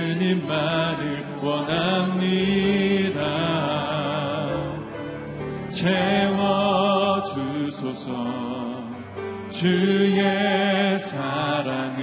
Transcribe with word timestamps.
주님만을 0.00 1.02
원합니다. 1.42 3.20
채워주소서 5.70 7.20
주의 9.50 10.98
사랑을 10.98 12.00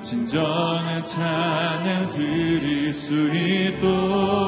진정한 0.00 1.04
찬양 1.04 2.10
드릴 2.10 2.94
수 2.94 3.34
있도록 3.34 4.47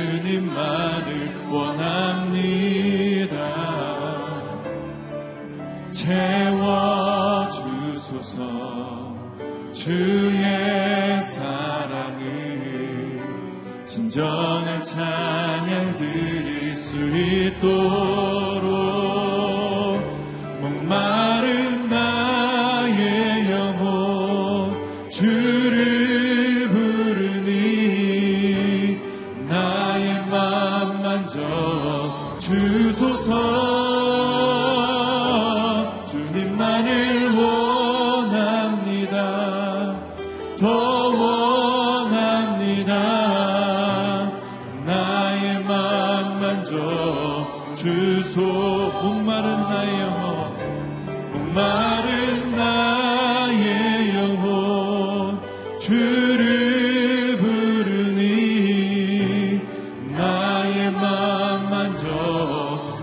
주님만을 0.00 1.48
원합니다. 1.50 3.36
채워주소서 5.90 7.60
주의 9.74 11.22
사랑을 11.22 13.20
진정한 13.84 14.82
찬양 14.82 15.94
드릴 15.94 16.74
수 16.74 16.96
있도록 16.96 18.29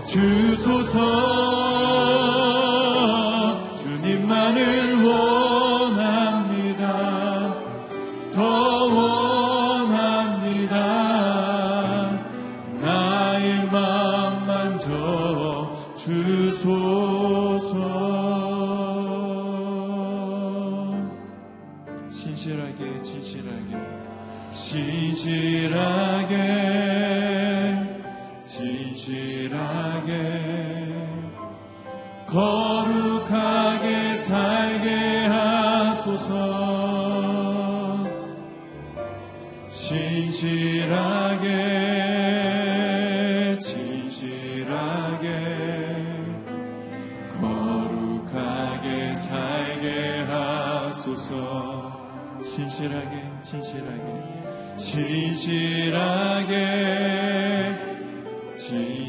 주소서. 0.08 1.47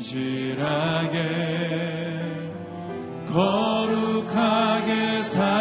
진실하게 0.10 1.20
거룩하게 3.28 5.22
살 5.22 5.59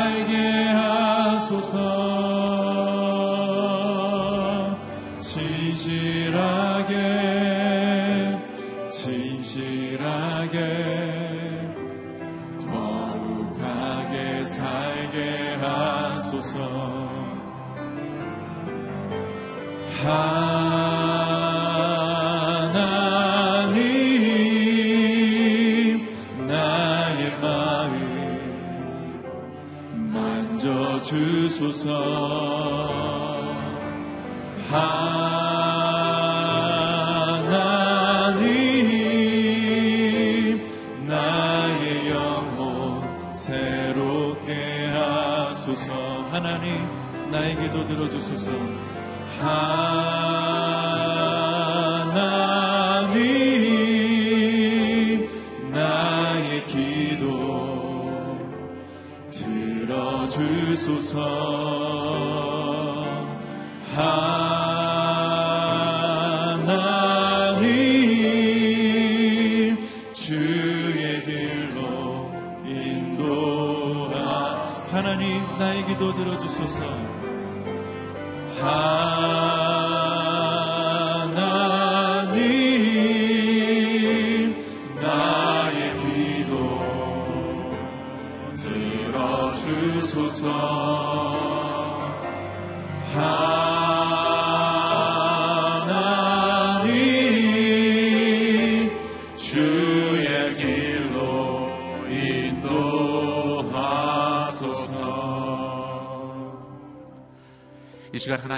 주옵소서. 48.29 48.51
하나님 54.29 55.27
나의 55.73 56.67
기도 56.67 58.11
들어주소서. 59.33 61.17
하나님 63.95 64.59
주의 70.13 71.25
길로 71.25 72.31
인도하 72.67 74.67
하나님 74.93 75.41
나의 75.59 75.87
기도 75.87 76.15
들어주소서. 76.15 77.08
power. 78.61 79.08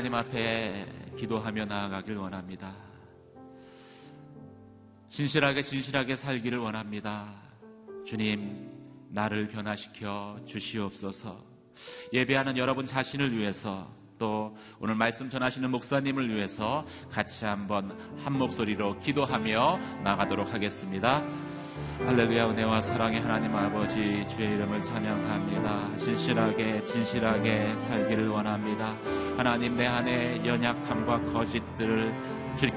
하나님 0.00 0.14
앞에 0.14 0.87
기도하며 1.19 1.67
나아가길 1.67 2.17
원합니다. 2.17 2.75
진실하게 5.11 5.61
진실하게 5.61 6.17
살기를 6.17 6.56
원합니다. 6.56 7.29
주님, 8.06 8.70
나를 9.11 9.49
변화시켜 9.49 10.41
주시옵소서. 10.47 11.44
예배하는 12.14 12.56
여러분 12.56 12.87
자신을 12.87 13.37
위해서 13.37 13.93
또 14.19 14.56
오늘 14.79 14.94
말씀 14.94 15.29
전하시는 15.29 15.70
목사님을 15.70 16.35
위해서 16.35 16.87
같이 17.11 17.44
한번 17.44 17.94
한 18.25 18.32
목소리로 18.32 19.00
기도하며 19.00 19.81
나가도록 20.02 20.55
하겠습니다. 20.55 21.23
할렐루야 22.06 22.49
은혜와 22.49 22.81
사랑의 22.81 23.20
하나님 23.20 23.55
아버지 23.55 24.26
주의 24.31 24.55
이름을 24.55 24.82
찬양합니다. 24.82 25.99
진실하게 25.99 26.85
진실하게 26.85 27.76
살기를 27.76 28.29
원합니다. 28.29 28.97
하나님 29.37 29.77
내 29.77 29.87
안에 29.87 30.44
연약함과 30.44 31.32
거짓들을 31.32 32.12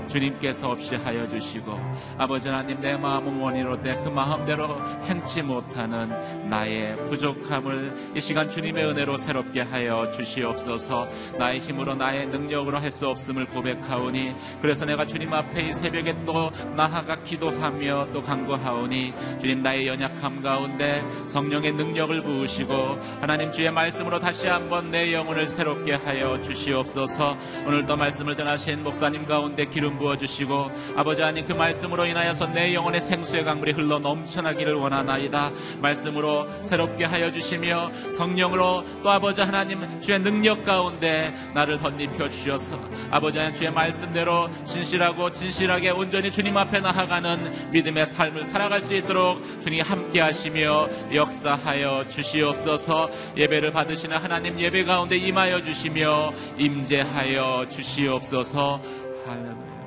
주, 0.08 0.20
님께서 0.20 0.72
없이 0.72 0.96
하여 0.96 1.28
주시고 1.28 1.78
아버지 2.18 2.48
하나님 2.48 2.80
내 2.80 2.96
마음은 2.96 3.42
원이로 3.42 3.82
때그 3.82 4.10
마음대로 4.10 4.80
행치 5.04 5.42
못하는 5.42 6.10
나의 6.50 6.96
부족함을 7.08 8.14
이 8.16 8.22
시간 8.22 8.50
주님의 8.50 8.86
은혜로 8.86 9.18
새롭게 9.18 9.62
하여 9.62 10.10
주시옵소서. 10.12 11.08
나의 11.38 11.60
힘으로 11.60 11.96
나의 11.96 12.28
능력으로 12.28 12.80
할 12.80 12.94
수 12.94 13.08
없음을 13.08 13.48
고백하오니 13.48 14.36
그래서 14.62 14.86
내가 14.86 15.06
주님 15.06 15.34
앞에 15.34 15.70
이 15.70 15.74
새벽에 15.74 16.16
또 16.26 16.52
나아가 16.76 17.16
기도하며 17.24 18.10
또 18.14 18.22
간구하오니 18.22 19.14
주님 19.42 19.64
나의 19.64 19.88
연약함 19.88 20.44
가운데 20.44 21.04
성령의 21.28 21.72
능력을 21.74 22.22
부으시고 22.22 22.74
하나님 23.20 23.52
주의 23.52 23.72
말씀으로 23.72 24.20
다시 24.20 24.48
한번 24.48 24.92
내 24.92 25.12
영혼을 25.12 25.48
새롭게 25.48 25.94
하여 25.94 26.40
주시옵소서. 26.44 27.36
오늘도 27.66 27.98
말씀을 27.98 28.38
전하신 28.38 28.84
목사님 28.84 29.26
가운데 29.26 29.63
기름 29.66 29.98
부어 29.98 30.18
주시고 30.18 30.72
아버지 30.96 31.22
하나님 31.22 31.46
그 31.46 31.54
말씀으로 31.54 32.06
인하여서 32.06 32.48
내 32.48 32.74
영혼의 32.74 33.02
생수의 33.02 33.46
강물이 33.46 33.74
흘러 33.74 34.00
넘쳐나기를 34.00 34.74
원하나이다. 34.74 35.52
말씀으로 35.80 36.48
새롭게 36.64 37.06
하여 37.06 37.32
주시며 37.32 37.92
성령으로 38.12 38.84
또 39.04 39.12
아버지 39.12 39.42
하나님 39.42 40.02
주의 40.02 40.20
능력 40.20 40.64
가운데 40.64 41.34
나를 41.54 41.78
덧입혀 41.78 42.30
주셔서 42.30 42.78
아버지 43.12 43.38
하나님 43.38 43.58
주의 43.58 43.72
말씀대로 43.72 44.50
진실하고 44.66 45.32
진실하게 45.32 45.92
온전히 45.92 46.32
주님 46.32 46.58
앞에 46.58 46.80
나아가는 46.80 47.72
믿음의 47.72 48.06
삶을 48.06 48.46
살아갈 48.46 48.82
수 48.82 48.96
있도록 48.96 49.42
주님 49.62 49.82
함께 49.82 50.20
하시며 50.22 50.90
역사하여 51.14 52.08
주시옵소서. 52.10 53.10
예배를 53.38 53.72
받으시는 53.72 54.18
하나님 54.18 54.60
예배 54.60 54.84
가운데 54.86 55.18
임하여 55.18 55.62
주시며 55.62 56.34
임재하여 56.58 57.68
주시옵소서 57.70 59.03
할렐루야. 59.26 59.84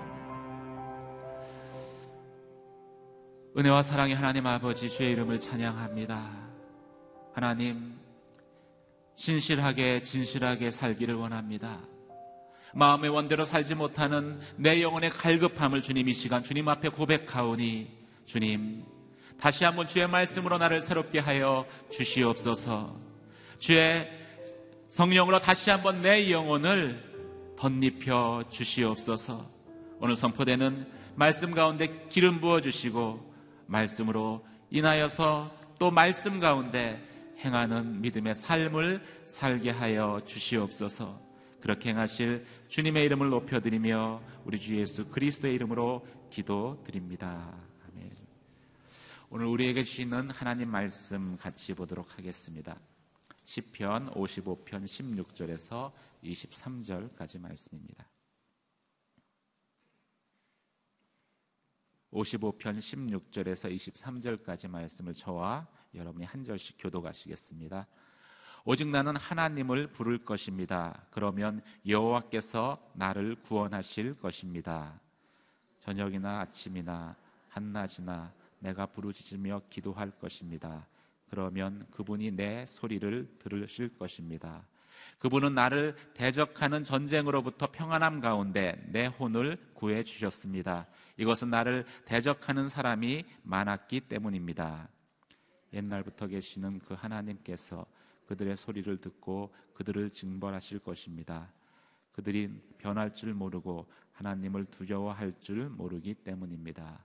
은혜와 3.59 3.83
사랑의 3.83 4.15
하나님 4.15 4.47
아버지 4.47 4.89
주의 4.89 5.13
이름을 5.13 5.41
찬양합니다. 5.41 6.31
하나님, 7.35 7.99
신실하게, 9.17 10.03
진실하게 10.03 10.71
살기를 10.71 11.15
원합니다. 11.15 11.81
마음의 12.75 13.11
원대로 13.11 13.45
살지 13.45 13.75
못하는 13.75 14.41
내 14.57 14.83
영혼의 14.83 15.11
갈급함을 15.11 15.83
주님 15.83 16.09
이 16.09 16.15
시간 16.15 16.43
주님 16.43 16.69
앞에 16.69 16.89
고백하오니 16.89 17.89
주님, 18.27 18.85
다시 19.39 19.65
한번 19.65 19.87
주의 19.87 20.07
말씀으로 20.09 20.59
나를 20.59 20.81
새롭게 20.81 21.19
하여 21.19 21.67
주시옵소서. 21.91 22.97
주의 23.59 24.09
성령으로 24.89 25.41
다시 25.41 25.71
한번 25.71 26.03
내 26.03 26.31
영혼을 26.31 27.06
덧입혀 27.57 28.45
주시옵소서. 28.51 29.51
오늘 29.99 30.15
선포되는 30.15 30.87
말씀 31.15 31.55
가운데 31.55 32.07
기름 32.09 32.41
부어 32.41 32.61
주시고 32.61 33.35
말씀으로 33.67 34.47
인하여서 34.71 35.51
또 35.79 35.91
말씀 35.91 36.39
가운데 36.39 37.03
행하는 37.39 38.01
믿음의 38.03 38.35
삶을 38.35 39.03
살게 39.25 39.71
하여 39.71 40.21
주시옵소서. 40.27 41.21
그렇게 41.61 41.91
행하실 41.91 42.47
주님의 42.69 43.05
이름을 43.07 43.31
높여드리며 43.31 44.23
우리 44.45 44.61
주 44.61 44.77
예수 44.79 45.07
그리스도의 45.07 45.55
이름으로 45.55 46.07
기도드립니다. 46.31 47.53
아멘. 47.89 48.11
오늘 49.31 49.47
우리에게 49.47 49.83
주시는 49.83 50.31
하나님 50.31 50.71
말씀 50.71 51.37
같이 51.37 51.75
보도록 51.75 52.19
하겠습니다. 52.19 52.77
10편 53.47 54.15
55편 54.15 54.85
16절에서 54.85 55.93
23절까지 56.33 57.41
말씀입니다. 57.41 58.09
55편 62.13 62.79
16절에서 62.79 63.75
23절까지 63.75 64.69
말씀을 64.69 65.13
저와 65.13 65.67
여러분이 65.95 66.25
한 66.25 66.45
절씩 66.45 66.77
교도가시겠습니다. 66.79 67.87
오직 68.65 68.89
나는 68.89 69.17
하나님을 69.17 69.93
부를 69.93 70.19
것입니다. 70.25 71.07
그러면 71.11 71.63
여호와께서 71.87 72.93
나를 72.95 73.37
구원하실 73.43 74.15
것입니다. 74.15 75.01
저녁이나 75.81 76.41
아침이나 76.41 77.17
한낮이나 77.49 78.35
내가 78.59 78.87
부르짖으며 78.87 79.63
기도할 79.71 80.11
것입니다. 80.11 80.87
그러면 81.31 81.87
그분이 81.91 82.33
내 82.33 82.67
소리를 82.67 83.37
들으실 83.39 83.97
것입니다. 83.97 84.67
그분은 85.19 85.55
나를 85.55 85.97
대적하는 86.15 86.85
전쟁으로부터 86.85 87.71
평안함 87.71 88.21
가운데 88.21 88.77
내 88.89 89.07
혼을 89.07 89.59
구해 89.75 90.03
주셨습니다. 90.03 90.87
이것은 91.17 91.51
나를 91.51 91.85
대적하는 92.05 92.69
사람이 92.69 93.25
많았기 93.43 94.01
때문입니다. 94.03 94.89
옛날부터 95.73 96.27
계시는 96.27 96.81
그 96.81 96.95
하나님께서 96.95 97.87
그들의 98.27 98.57
소리를 98.57 98.97
듣고 98.99 99.55
그들을 99.75 100.11
징벌하실 100.11 100.81
것입니다. 100.81 101.53
그들이 102.13 102.51
변할 102.79 103.15
줄 103.15 103.35
모르고 103.35 103.87
하나님을 104.13 104.67
두려워할 104.67 105.35
줄 105.41 105.69
모르기 105.69 106.15
때문입니다. 106.15 107.05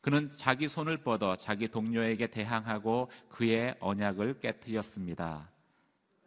그는 0.00 0.30
자기 0.32 0.68
손을 0.68 0.98
뻗어 0.98 1.36
자기 1.36 1.68
동료에게 1.68 2.28
대항하고 2.28 3.10
그의 3.28 3.76
언약을 3.80 4.40
깨뜨렸습니다. 4.40 5.48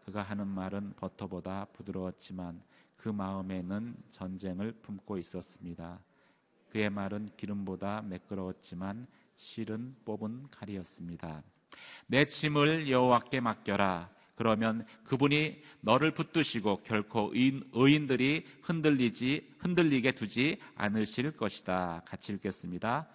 그가 0.06 0.22
하는 0.22 0.48
말은 0.48 0.94
버터보다 0.98 1.66
부드러웠지만 1.74 2.62
그 2.96 3.10
마음에는 3.10 3.96
전쟁을 4.12 4.72
품고 4.84 5.18
있었습니다. 5.18 6.00
그의 6.70 6.92
말은 6.92 7.30
기름보다 7.36 8.04
매끄러웠지만 8.04 9.08
실은 9.36 9.96
뽑은 10.06 10.48
칼이었습니다. 10.52 11.44
내 12.08 12.26
짐을 12.26 12.90
여호와께 12.90 13.40
맡겨라. 13.42 14.10
그러면 14.36 14.86
그분이 15.06 15.62
너를 15.82 16.12
붙드시고 16.12 16.84
결코 16.84 17.32
의인, 17.34 18.08
들이 18.08 18.46
흔들리지 18.62 19.56
흔들리게 19.60 20.12
두지 20.12 20.60
않으실 20.76 21.32
것이다. 21.32 22.04
같이 22.06 22.34
읽겠습니다. 22.34 23.08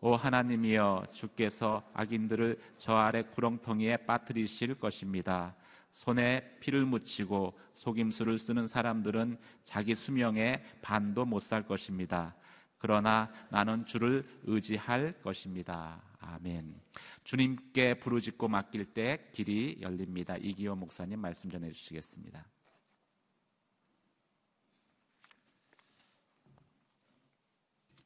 오 0.00 0.14
하나님이여 0.14 1.06
주께서 1.12 1.82
악인들을 1.94 2.60
저 2.76 2.94
아래 2.94 3.22
구렁텅이에 3.22 3.96
빠뜨리실 3.98 4.74
것입니다. 4.74 5.56
손에 5.90 6.58
피를 6.60 6.84
묻히고 6.84 7.58
속임수를 7.74 8.38
쓰는 8.38 8.66
사람들은 8.66 9.38
자기 9.64 9.94
수명에 9.94 10.62
반도 10.82 11.24
못 11.24 11.40
살 11.40 11.66
것입니다. 11.66 12.36
그러나 12.78 13.32
나는 13.50 13.84
주를 13.86 14.24
의지할 14.44 15.20
것입니다. 15.22 16.02
아멘. 16.20 16.80
주님께 17.24 17.98
부르짖고 17.98 18.48
맡길 18.48 18.92
때 18.92 19.28
길이 19.32 19.78
열립니다. 19.80 20.36
이기호 20.36 20.76
목사님 20.76 21.20
말씀 21.20 21.50
전해 21.50 21.72
주시겠습니다. 21.72 22.44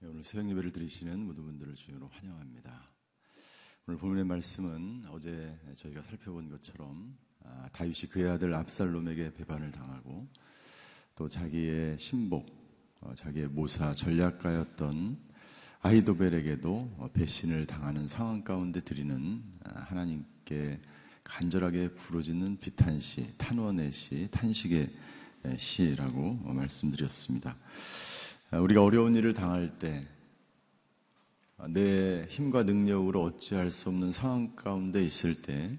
네, 0.01 0.09
오늘 0.09 0.25
새벽 0.25 0.49
예배를 0.51 0.73
드리시는 0.73 1.21
모든 1.21 1.45
분들을 1.45 1.75
주님으로 1.75 2.09
환영합니다. 2.09 2.87
오늘 3.87 3.99
본문의 3.99 4.25
말씀은 4.25 5.07
어제 5.09 5.59
저희가 5.77 6.03
살펴본 6.03 6.49
것처럼 6.49 7.17
아, 7.19 7.32
다윗이 7.73 8.11
그의 8.11 8.31
아들 8.31 8.55
압살롬에게 8.55 9.35
배반을 9.35 9.71
당하고 9.73 10.27
또 11.15 11.29
자기의 11.29 11.99
신복, 11.99 12.47
어, 13.01 13.15
자기의 13.15 13.49
모사 13.49 13.95
전략가였던 13.95 15.17
아이도벨에게도 15.81 17.11
배신을 17.13 17.67
당하는 17.67 18.07
상황 18.09 18.43
가운데 18.45 18.81
드리는 18.81 19.43
아, 19.65 19.81
하나님께 19.81 20.81
간절하게 21.25 21.95
부르짖는 21.95 22.59
비탄시, 22.61 23.37
탄원의 23.39 23.93
시, 23.93 24.29
탄식의 24.31 24.91
시라고 25.57 26.35
말씀드렸습니다. 26.35 27.57
아, 28.51 28.59
우리가 28.59 28.83
어려운 28.83 29.15
일을 29.15 29.35
당할 29.35 29.79
때 29.79 30.07
내 31.69 32.27
힘과 32.29 32.65
능력으로 32.65 33.23
어찌할 33.23 33.71
수 33.71 33.89
없는 33.89 34.11
상황 34.11 34.55
가운데 34.57 35.03
있을 35.05 35.43
때, 35.43 35.79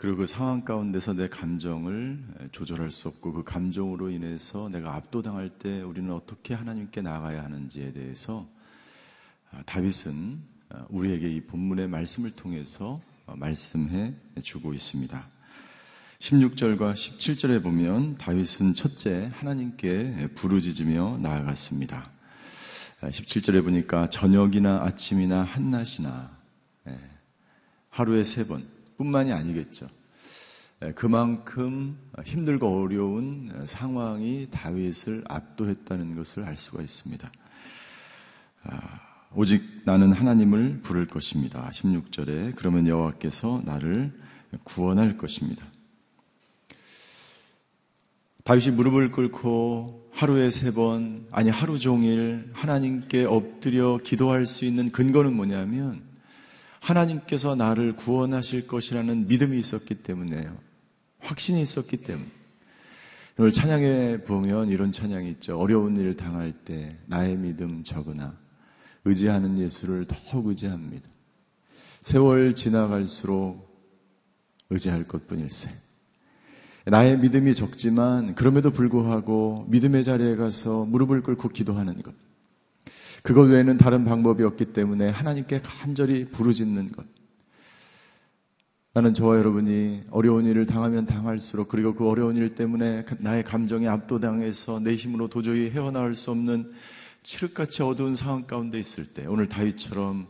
그리고 0.00 0.16
그 0.16 0.26
상황 0.26 0.64
가운데서 0.64 1.12
내 1.12 1.28
감정을 1.28 2.24
조절할 2.52 2.90
수 2.90 3.08
없고 3.08 3.34
그 3.34 3.44
감정으로 3.44 4.08
인해서 4.08 4.70
내가 4.70 4.94
압도당할 4.94 5.50
때 5.50 5.82
우리는 5.82 6.10
어떻게 6.10 6.54
하나님께 6.54 7.02
나가야 7.02 7.44
하는지에 7.44 7.92
대해서 7.92 8.48
아, 9.50 9.60
다윗은 9.66 10.40
아, 10.70 10.86
우리에게 10.88 11.28
이 11.28 11.42
본문의 11.42 11.86
말씀을 11.88 12.30
통해서 12.34 12.98
어, 13.26 13.34
말씀해 13.36 14.14
주고 14.42 14.72
있습니다. 14.72 15.22
16절과 16.18 16.94
17절에 16.94 17.62
보면 17.62 18.16
다윗은 18.16 18.72
첫째 18.72 19.30
하나님께 19.34 20.30
부르짖으며 20.34 21.18
나아갔습니다. 21.18 22.08
17절에 23.02 23.62
보니까 23.62 24.08
저녁이나 24.08 24.80
아침이나 24.82 25.42
한낮이나 25.42 26.30
예, 26.88 26.98
하루에 27.90 28.24
세 28.24 28.46
번 28.46 28.79
뿐만이 29.00 29.32
아니겠죠. 29.32 29.88
예, 30.82 30.92
그만큼 30.92 31.96
힘들고 32.22 32.82
어려운 32.82 33.50
상황이 33.64 34.48
다윗을 34.50 35.24
압도했다는 35.26 36.16
것을 36.16 36.44
알 36.44 36.58
수가 36.58 36.82
있습니다. 36.82 37.32
아, 38.64 39.00
오직 39.34 39.62
나는 39.86 40.12
하나님을 40.12 40.80
부를 40.82 41.06
것입니다. 41.06 41.70
16절에 41.72 42.54
그러면 42.56 42.86
여호와께서 42.86 43.62
나를 43.64 44.12
구원할 44.64 45.16
것입니다. 45.16 45.64
다윗이 48.44 48.76
무릎을 48.76 49.12
꿇고 49.12 50.10
하루에 50.12 50.50
세 50.50 50.74
번, 50.74 51.26
아니 51.30 51.48
하루 51.48 51.78
종일 51.78 52.50
하나님께 52.52 53.24
엎드려 53.24 53.96
기도할 54.04 54.44
수 54.44 54.66
있는 54.66 54.92
근거는 54.92 55.34
뭐냐면 55.34 56.09
하나님께서 56.80 57.54
나를 57.54 57.94
구원하실 57.96 58.66
것이라는 58.66 59.28
믿음이 59.28 59.58
있었기 59.58 60.02
때문에요. 60.02 60.56
확신이 61.20 61.62
있었기 61.62 61.98
때문에. 61.98 62.28
오늘 63.38 63.52
찬양에 63.52 64.18
보면 64.24 64.68
이런 64.68 64.92
찬양이 64.92 65.30
있죠. 65.30 65.58
어려운 65.58 65.96
일을 65.96 66.16
당할 66.16 66.52
때 66.52 66.98
나의 67.06 67.36
믿음 67.36 67.82
적으나 67.82 68.36
의지하는 69.04 69.58
예수를 69.58 70.04
더욱 70.06 70.48
의지합니다. 70.48 71.08
세월 72.02 72.54
지나갈수록 72.54 73.68
의지할 74.70 75.06
것 75.06 75.26
뿐일세. 75.26 75.70
나의 76.86 77.18
믿음이 77.18 77.54
적지만 77.54 78.34
그럼에도 78.34 78.70
불구하고 78.70 79.66
믿음의 79.68 80.04
자리에 80.04 80.36
가서 80.36 80.84
무릎을 80.86 81.22
꿇고 81.22 81.48
기도하는 81.50 82.02
것. 82.02 82.14
그것 83.22 83.42
외에는 83.50 83.76
다른 83.76 84.04
방법이 84.04 84.42
없기 84.44 84.66
때문에 84.66 85.10
하나님께 85.10 85.60
간절히 85.62 86.24
부르짖는 86.24 86.92
것. 86.92 87.06
나는 88.92 89.14
저와 89.14 89.36
여러분이 89.36 90.02
어려운 90.10 90.46
일을 90.46 90.66
당하면 90.66 91.06
당할수록 91.06 91.68
그리고 91.68 91.94
그 91.94 92.08
어려운 92.08 92.36
일 92.36 92.56
때문에 92.56 93.04
나의 93.18 93.44
감정이 93.44 93.86
압도당해서 93.86 94.80
내 94.80 94.96
힘으로 94.96 95.28
도저히 95.28 95.70
헤어나올 95.70 96.14
수 96.14 96.32
없는 96.32 96.72
칠흑같이 97.22 97.82
어두운 97.82 98.16
상황 98.16 98.46
가운데 98.46 98.80
있을 98.80 99.12
때 99.12 99.26
오늘 99.26 99.48
다윗처럼 99.48 100.26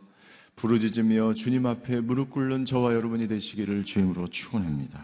부르짖으며 0.57 1.35
주님 1.35 1.65
앞에 1.65 2.01
무릎 2.01 2.31
꿇는 2.31 2.67
저와 2.67 2.95
여러분이 2.95 3.29
되시기를 3.29 3.85
주임으로 3.85 4.29
축원합니다. 4.29 5.01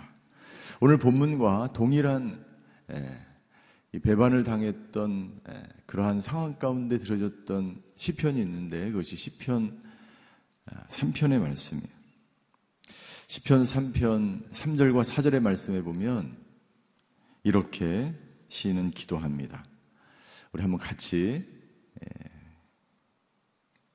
오늘 0.80 0.98
본문과 0.98 1.70
동일한 1.72 2.44
예, 2.92 3.25
배반을 4.00 4.44
당했던 4.44 5.40
예, 5.48 5.62
그러한 5.86 6.20
상황 6.20 6.58
가운데 6.58 6.98
들어졌던 6.98 7.82
시편이 7.96 8.40
있는데 8.40 8.90
그것이 8.90 9.16
시편 9.16 9.82
3편의 10.88 11.36
아, 11.36 11.38
말씀이에요. 11.38 11.88
시편 13.28 13.62
3편 13.62 14.50
3절과 14.50 15.04
4절의 15.04 15.40
말씀에 15.40 15.82
보면 15.82 16.36
이렇게 17.42 18.14
시인은 18.48 18.90
기도합니다. 18.90 19.64
우리 20.52 20.62
한번 20.62 20.80
같이 20.80 21.44
예, 22.02 22.08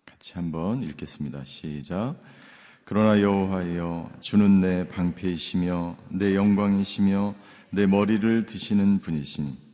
같이 0.06 0.34
한번 0.34 0.82
읽겠습니다. 0.84 1.44
시작. 1.44 2.22
그러나 2.86 3.22
여호와여 3.22 4.12
주는 4.22 4.62
내 4.62 4.88
방패이시며 4.88 5.98
내 6.10 6.36
영광이시며 6.36 7.36
내 7.72 7.88
머리를 7.88 8.46
드시는 8.46 9.00
분이시니 9.00 9.71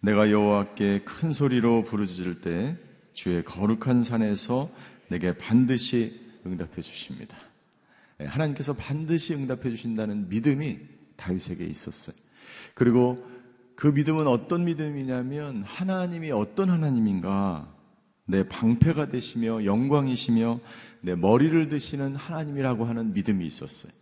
내가 0.00 0.30
여호와께 0.30 1.02
큰 1.04 1.32
소리로 1.32 1.84
부르짖을 1.84 2.40
때 2.40 2.76
주의 3.12 3.44
거룩한 3.44 4.02
산에서 4.02 4.70
내게 5.08 5.36
반드시 5.36 6.30
응답해 6.46 6.80
주십니다. 6.80 7.36
예, 8.20 8.24
하나님께서 8.24 8.72
반드시 8.72 9.34
응답해 9.34 9.62
주신다는 9.62 10.28
믿음이 10.28 10.78
다윗에게 11.16 11.64
있었어요. 11.66 12.16
그리고 12.74 13.26
그 13.76 13.88
믿음은 13.88 14.26
어떤 14.26 14.64
믿음이냐면 14.64 15.62
하나님이 15.64 16.30
어떤 16.32 16.70
하나님인가 16.70 17.74
내 18.24 18.46
방패가 18.46 19.08
되시며 19.08 19.64
영광이시며 19.64 20.60
내 21.02 21.14
머리를 21.14 21.68
드시는 21.68 22.14
하나님이라고 22.14 22.84
하는 22.84 23.12
믿음이 23.12 23.44
있었어요. 23.44 23.92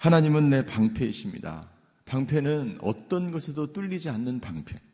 하나님은 0.00 0.50
내 0.50 0.64
방패이십니다. 0.66 1.70
방패는 2.04 2.78
어떤 2.82 3.30
것에도 3.32 3.72
뚫리지 3.72 4.10
않는 4.10 4.40
방패. 4.40 4.87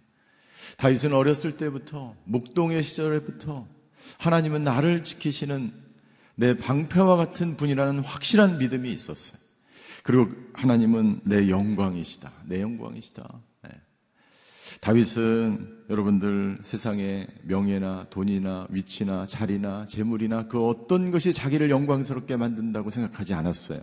다윗은 0.76 1.12
어렸을 1.12 1.56
때부터 1.56 2.14
목동의 2.24 2.82
시절에부터 2.82 3.66
하나님은 4.18 4.64
나를 4.64 5.04
지키시는 5.04 5.72
내 6.36 6.56
방패와 6.56 7.16
같은 7.16 7.56
분이라는 7.56 8.00
확실한 8.00 8.58
믿음이 8.58 8.92
있었어요. 8.92 9.40
그리고 10.02 10.28
하나님은 10.52 11.20
내 11.24 11.48
영광이시다. 11.48 12.30
내 12.46 12.60
영광이시다. 12.60 13.26
다윗은 14.80 15.84
여러분들 15.88 16.58
세상에 16.62 17.26
명예나 17.44 18.08
돈이나 18.10 18.66
위치나 18.70 19.26
자리나 19.26 19.86
재물이나 19.86 20.46
그 20.48 20.66
어떤 20.66 21.10
것이 21.10 21.32
자기를 21.32 21.70
영광스럽게 21.70 22.36
만든다고 22.36 22.90
생각하지 22.90 23.34
않았어요. 23.34 23.80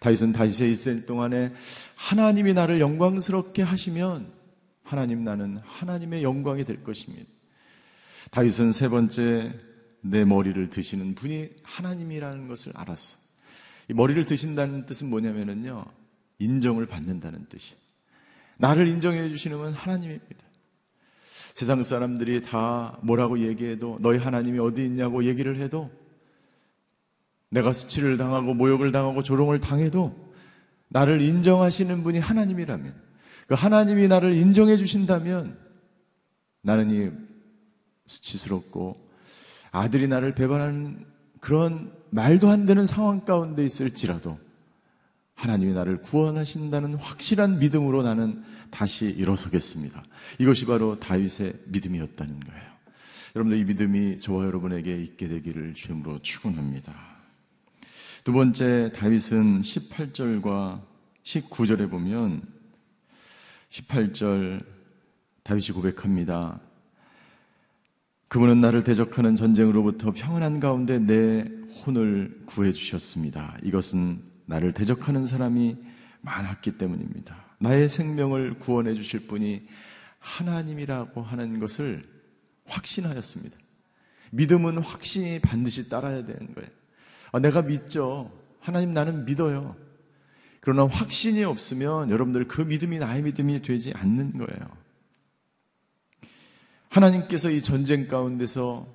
다윗은 0.00 0.32
다윗의 0.32 0.70
일생 0.70 1.06
동안에 1.06 1.52
하나님이 1.94 2.52
나를 2.54 2.80
영광스럽게 2.80 3.62
하시면 3.62 4.26
하나님 4.84 5.24
나는 5.24 5.58
하나님의 5.64 6.22
영광이 6.22 6.64
될 6.64 6.84
것입니다. 6.84 7.28
다윗은 8.30 8.72
세 8.72 8.88
번째 8.88 9.52
내 10.02 10.24
머리를 10.24 10.70
드시는 10.70 11.14
분이 11.14 11.50
하나님이라는 11.62 12.46
것을 12.46 12.72
알았어. 12.76 13.18
이 13.88 13.94
머리를 13.94 14.24
드신다는 14.26 14.86
뜻은 14.86 15.08
뭐냐면요. 15.08 15.84
인정을 16.38 16.86
받는다는 16.86 17.46
뜻이에요. 17.48 17.76
나를 18.58 18.86
인정해 18.88 19.28
주시는 19.28 19.58
건 19.58 19.72
하나님입니다. 19.72 20.44
세상 21.54 21.82
사람들이 21.82 22.42
다 22.42 22.98
뭐라고 23.02 23.38
얘기해도 23.38 23.98
너희 24.00 24.18
하나님이 24.18 24.58
어디 24.58 24.84
있냐고 24.84 25.24
얘기를 25.24 25.60
해도 25.60 25.90
내가 27.48 27.72
수치를 27.72 28.16
당하고 28.16 28.54
모욕을 28.54 28.90
당하고 28.90 29.22
조롱을 29.22 29.60
당해도 29.60 30.34
나를 30.88 31.20
인정하시는 31.20 32.02
분이 32.02 32.18
하나님이라면 32.18 32.94
그 33.46 33.54
하나님이 33.54 34.08
나를 34.08 34.34
인정해 34.34 34.76
주신다면 34.76 35.58
나는 36.62 36.90
이 36.90 37.10
수치스럽고 38.06 39.08
아들이 39.70 40.08
나를 40.08 40.34
배반하는 40.34 41.04
그런 41.40 41.92
말도 42.10 42.48
안 42.48 42.64
되는 42.64 42.86
상황 42.86 43.24
가운데 43.24 43.64
있을지라도 43.64 44.38
하나님이 45.34 45.74
나를 45.74 46.00
구원하신다는 46.02 46.94
확실한 46.94 47.58
믿음으로 47.58 48.02
나는 48.02 48.42
다시 48.70 49.06
일어서겠습니다. 49.06 50.02
이것이 50.38 50.64
바로 50.64 50.98
다윗의 50.98 51.54
믿음이었다는 51.66 52.40
거예요. 52.40 52.62
여러분들 53.36 53.58
이 53.58 53.64
믿음이 53.64 54.20
저와 54.20 54.46
여러분에게 54.46 54.96
있게 55.02 55.28
되기를 55.28 55.74
주임으로 55.74 56.20
축원합니다. 56.22 56.94
두 58.22 58.32
번째 58.32 58.92
다윗은 58.94 59.60
18절과 59.60 60.80
19절에 61.24 61.90
보면 61.90 62.53
18절 63.74 64.64
다윗이 65.42 65.68
고백합니다. 65.74 66.60
그분은 68.28 68.60
나를 68.60 68.84
대적하는 68.84 69.34
전쟁으로부터 69.34 70.12
평안한 70.12 70.60
가운데 70.60 70.98
내 70.98 71.44
혼을 71.84 72.42
구해 72.46 72.72
주셨습니다. 72.72 73.56
이것은 73.62 74.22
나를 74.46 74.72
대적하는 74.72 75.26
사람이 75.26 75.76
많았기 76.20 76.78
때문입니다. 76.78 77.44
나의 77.58 77.88
생명을 77.88 78.58
구원해 78.58 78.94
주실 78.94 79.26
분이 79.26 79.66
하나님이라고 80.20 81.22
하는 81.22 81.58
것을 81.58 82.04
확신하였습니다. 82.66 83.56
믿음은 84.30 84.78
확신이 84.78 85.40
반드시 85.40 85.88
따라야 85.88 86.24
되는 86.24 86.54
거예요. 86.54 86.70
아, 87.32 87.40
내가 87.40 87.62
믿죠. 87.62 88.30
하나님 88.60 88.92
나는 88.92 89.24
믿어요. 89.24 89.76
그러나 90.64 90.86
확신이 90.86 91.44
없으면 91.44 92.08
여러분들 92.08 92.48
그 92.48 92.62
믿음이 92.62 92.98
나의 92.98 93.20
믿음이 93.20 93.60
되지 93.60 93.92
않는 93.94 94.38
거예요. 94.38 94.66
하나님께서 96.88 97.50
이 97.50 97.60
전쟁 97.60 98.08
가운데서 98.08 98.86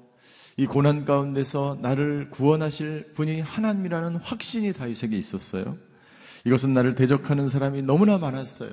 이 0.57 0.65
고난 0.65 1.05
가운데서 1.05 1.77
나를 1.79 2.31
구원하실 2.31 3.13
분이 3.13 3.41
하나님이라는 3.41 4.15
확신이 4.15 4.73
다윗에게 4.73 5.15
있었어요. 5.15 5.77
이것은 6.43 6.73
나를 6.73 6.95
대적하는 6.95 7.49
사람이 7.49 7.83
너무나 7.83 8.17
많았어요. 8.17 8.71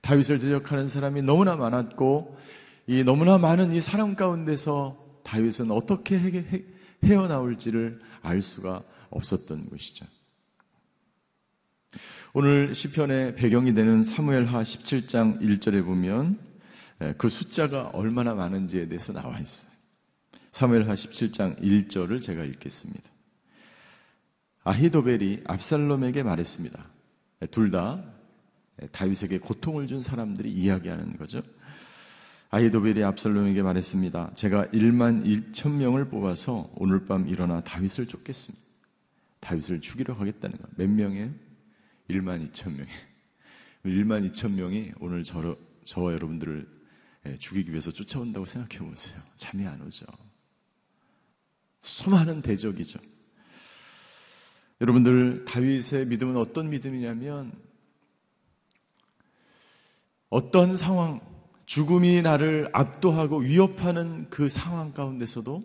다윗을 0.00 0.38
대적하는 0.38 0.86
사람이 0.86 1.22
너무나 1.22 1.56
많았고 1.56 2.38
이 2.86 3.02
너무나 3.02 3.38
많은 3.38 3.72
이 3.72 3.80
사람 3.80 4.14
가운데서 4.14 4.96
다윗은 5.24 5.72
어떻게 5.72 6.68
헤어나올지를 7.02 7.98
알 8.22 8.40
수가 8.40 8.84
없었던 9.10 9.68
것이죠. 9.68 10.06
오늘 12.32 12.76
시편의 12.76 13.34
배경이 13.34 13.74
되는 13.74 14.04
사무엘하 14.04 14.62
17장 14.62 15.40
1절에 15.40 15.84
보면 15.84 16.38
그 17.18 17.28
숫자가 17.28 17.88
얼마나 17.88 18.36
많은지에 18.36 18.86
대해서 18.86 19.12
나와 19.12 19.36
있어요. 19.40 19.68
사무엘하 20.52 20.94
17장 20.94 21.60
1절을 21.60 22.22
제가 22.22 22.44
읽겠습니다. 22.44 23.02
아히도벨이 24.62 25.40
압살롬에게 25.44 26.22
말했습니다. 26.22 26.88
둘 27.50 27.72
다 27.72 28.00
다윗에게 28.92 29.38
고통을 29.38 29.88
준 29.88 30.00
사람들이 30.00 30.52
이야기하는 30.52 31.16
거죠. 31.16 31.42
아히도벨이 32.50 33.02
압살롬에게 33.02 33.62
말했습니다. 33.62 34.34
제가 34.34 34.66
1만 34.66 35.24
1천 35.24 35.72
명을 35.72 36.08
뽑아서 36.08 36.70
오늘 36.76 37.06
밤 37.06 37.26
일어나 37.28 37.60
다윗을 37.62 38.06
쫓겠습니다. 38.06 38.64
다윗을 39.40 39.80
죽이러 39.80 40.16
가겠다는 40.16 40.58
거. 40.58 40.68
몇 40.76 40.88
명이에요? 40.88 41.49
1만 42.10 42.48
2천 42.50 42.76
명이. 42.76 42.90
1만 43.84 44.30
2천 44.30 44.54
명이 44.54 44.92
오늘 45.00 45.24
저, 45.24 45.56
저와 45.84 46.12
여러분들을 46.12 46.68
죽이기 47.38 47.70
위해서 47.70 47.90
쫓아온다고 47.90 48.46
생각해 48.46 48.88
보세요. 48.88 49.18
잠이 49.36 49.66
안 49.66 49.80
오죠. 49.82 50.06
수많은 51.82 52.42
대적이죠. 52.42 52.98
여러분들 54.80 55.44
다윗의 55.44 56.06
믿음은 56.06 56.36
어떤 56.36 56.70
믿음이냐면 56.70 57.52
어떤 60.30 60.76
상황, 60.76 61.20
죽음이 61.66 62.22
나를 62.22 62.70
압도하고 62.72 63.38
위협하는 63.38 64.28
그 64.30 64.48
상황 64.48 64.92
가운데서도 64.92 65.62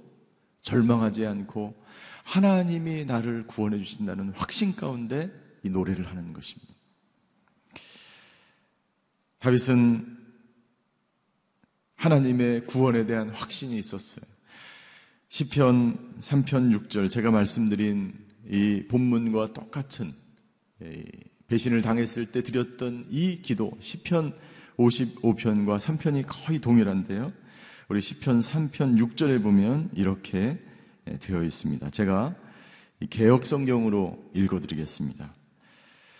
절망하지 0.62 1.26
않고 1.26 1.76
하나님이 2.24 3.06
나를 3.06 3.46
구원해 3.48 3.78
주신다는 3.78 4.34
확신 4.36 4.76
가운데 4.76 5.32
이 5.66 5.70
노래를 5.70 6.08
하는 6.08 6.32
것입니다. 6.32 6.74
다윗은 9.40 10.18
하나님의 11.96 12.66
구원에 12.66 13.06
대한 13.08 13.30
확신이 13.30 13.78
있었어요. 13.80 14.26
시편 15.30 16.20
3편 16.20 16.88
6절 16.88 17.10
제가 17.10 17.32
말씀드린 17.32 18.14
이 18.48 18.86
본문과 18.88 19.54
똑같은 19.54 20.14
배신을 21.48 21.82
당했을 21.82 22.32
때 22.32 22.44
드렸던 22.44 23.08
이 23.10 23.42
기도 23.42 23.76
시편 23.80 24.34
55편과 24.78 25.80
3편이 25.80 26.26
거의 26.28 26.60
동일한데요. 26.60 27.34
우리 27.90 28.02
시편 28.02 28.40
3편 28.40 29.00
6절에 29.00 29.42
보면 29.42 29.90
이렇게 29.96 30.60
되어 31.20 31.44
있습니다. 31.44 31.90
제가 31.90 32.36
개혁 33.10 33.46
성경으로 33.46 34.32
읽어 34.34 34.60
드리겠습니다. 34.60 35.35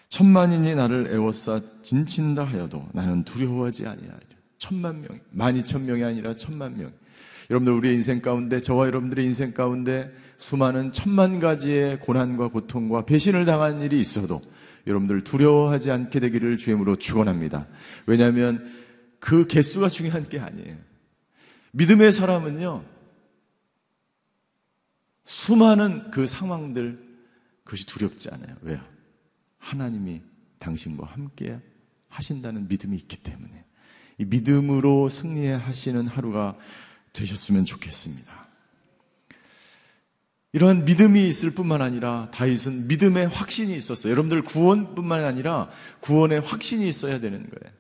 천만인이 0.10 0.76
나를 0.76 1.10
애워싸 1.12 1.62
진친다 1.82 2.44
하여도 2.44 2.88
나는 2.94 3.24
두려워하지 3.24 3.86
아니하리라. 3.86 4.36
천만 4.58 5.02
명, 5.02 5.20
만 5.32 5.56
이천 5.56 5.86
명이 5.86 6.04
아니라 6.04 6.34
천만 6.34 6.78
명. 6.78 6.92
여러분들 7.50 7.74
우리의 7.74 7.96
인생 7.96 8.22
가운데 8.22 8.60
저와 8.60 8.88
여러분들의 8.88 9.26
인생 9.26 9.54
가운데 9.54 10.12
수많은 10.38 10.92
천만 10.92 11.40
가지의 11.40 12.00
고난과 12.00 12.50
고통과 12.50 13.06
배신을 13.06 13.46
당한 13.46 13.82
일이 13.82 14.00
있어도 14.00 14.42
여러분들 14.88 15.24
두려워하지 15.24 15.92
않게 15.92 16.20
되기를 16.20 16.58
주임으로 16.58 16.96
축원합니다. 16.96 17.68
왜냐하면 18.06 18.72
그 19.20 19.48
개수가 19.48 19.90
중요한 19.90 20.28
게 20.28 20.40
아니에요. 20.40 20.78
믿음의 21.72 22.12
사람은요 22.12 22.84
수많은 25.26 26.12
그 26.12 26.28
상황들 26.28 27.04
그것이 27.64 27.86
두렵지 27.88 28.30
않아요. 28.32 28.56
왜요? 28.62 28.95
하나님이 29.66 30.22
당신과 30.60 31.08
함께 31.08 31.60
하신다는 32.08 32.68
믿음이 32.68 32.96
있기 32.98 33.18
때문에 33.18 33.66
이 34.20 34.26
믿음으로 34.26 35.10
승리하시는 35.10 36.08
하루가 36.08 36.56
되셨으면 37.14 37.66
좋겠습니다. 37.66 38.46
이러한 40.54 40.86
믿음이 40.86 41.28
있을 41.28 41.50
뿐만 41.52 41.82
아니라 41.82 42.30
다윗은 42.32 42.88
믿음의 42.88 43.28
확신이 43.28 43.76
있었어요. 43.76 44.12
여러분들 44.12 44.44
구원뿐만 44.44 45.26
아니라 45.26 45.70
구원의 46.00 46.42
확신이 46.42 46.88
있어야 46.88 47.20
되는 47.20 47.40
거예요. 47.40 47.76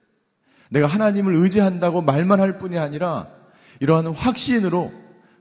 내가 0.70 0.88
하나님을 0.88 1.36
의지한다고 1.36 2.02
말만 2.02 2.40
할 2.40 2.58
뿐이 2.58 2.78
아니라 2.80 3.30
이러한 3.80 4.08
확신으로 4.08 4.92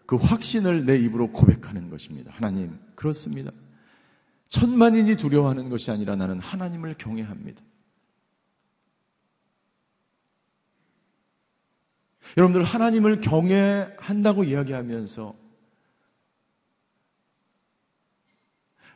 그 0.07 0.17
확신을 0.17 0.85
내 0.85 0.99
입으로 0.99 1.33
고백하는 1.33 1.89
것입니다. 1.89 2.31
하나님, 2.35 2.79
그렇습니다. 2.95 3.51
천만인이 4.49 5.17
두려워하는 5.17 5.69
것이 5.69 5.91
아니라 5.91 6.17
나는 6.17 6.39
하나님을 6.39 6.97
경외합니다. 6.99 7.63
여러분들 12.37 12.65
하나님을 12.65 13.21
경외한다고 13.21 14.45
이야기하면서 14.45 15.45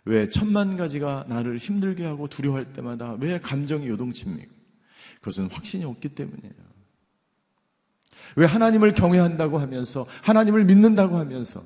왜 0.06 0.28
천만 0.28 0.76
가지가 0.76 1.26
나를 1.28 1.58
힘들게 1.58 2.04
하고 2.04 2.28
두려워할 2.28 2.72
때마다 2.72 3.12
왜 3.20 3.38
감정이 3.38 3.86
요동칩니까? 3.88 4.50
그것은 5.16 5.48
확신이 5.50 5.84
없기 5.84 6.10
때문이에요. 6.14 6.68
왜 8.36 8.46
하나님을 8.46 8.94
경외한다고 8.94 9.58
하면서 9.58 10.06
하나님을 10.22 10.64
믿는다고 10.64 11.16
하면서 11.16 11.62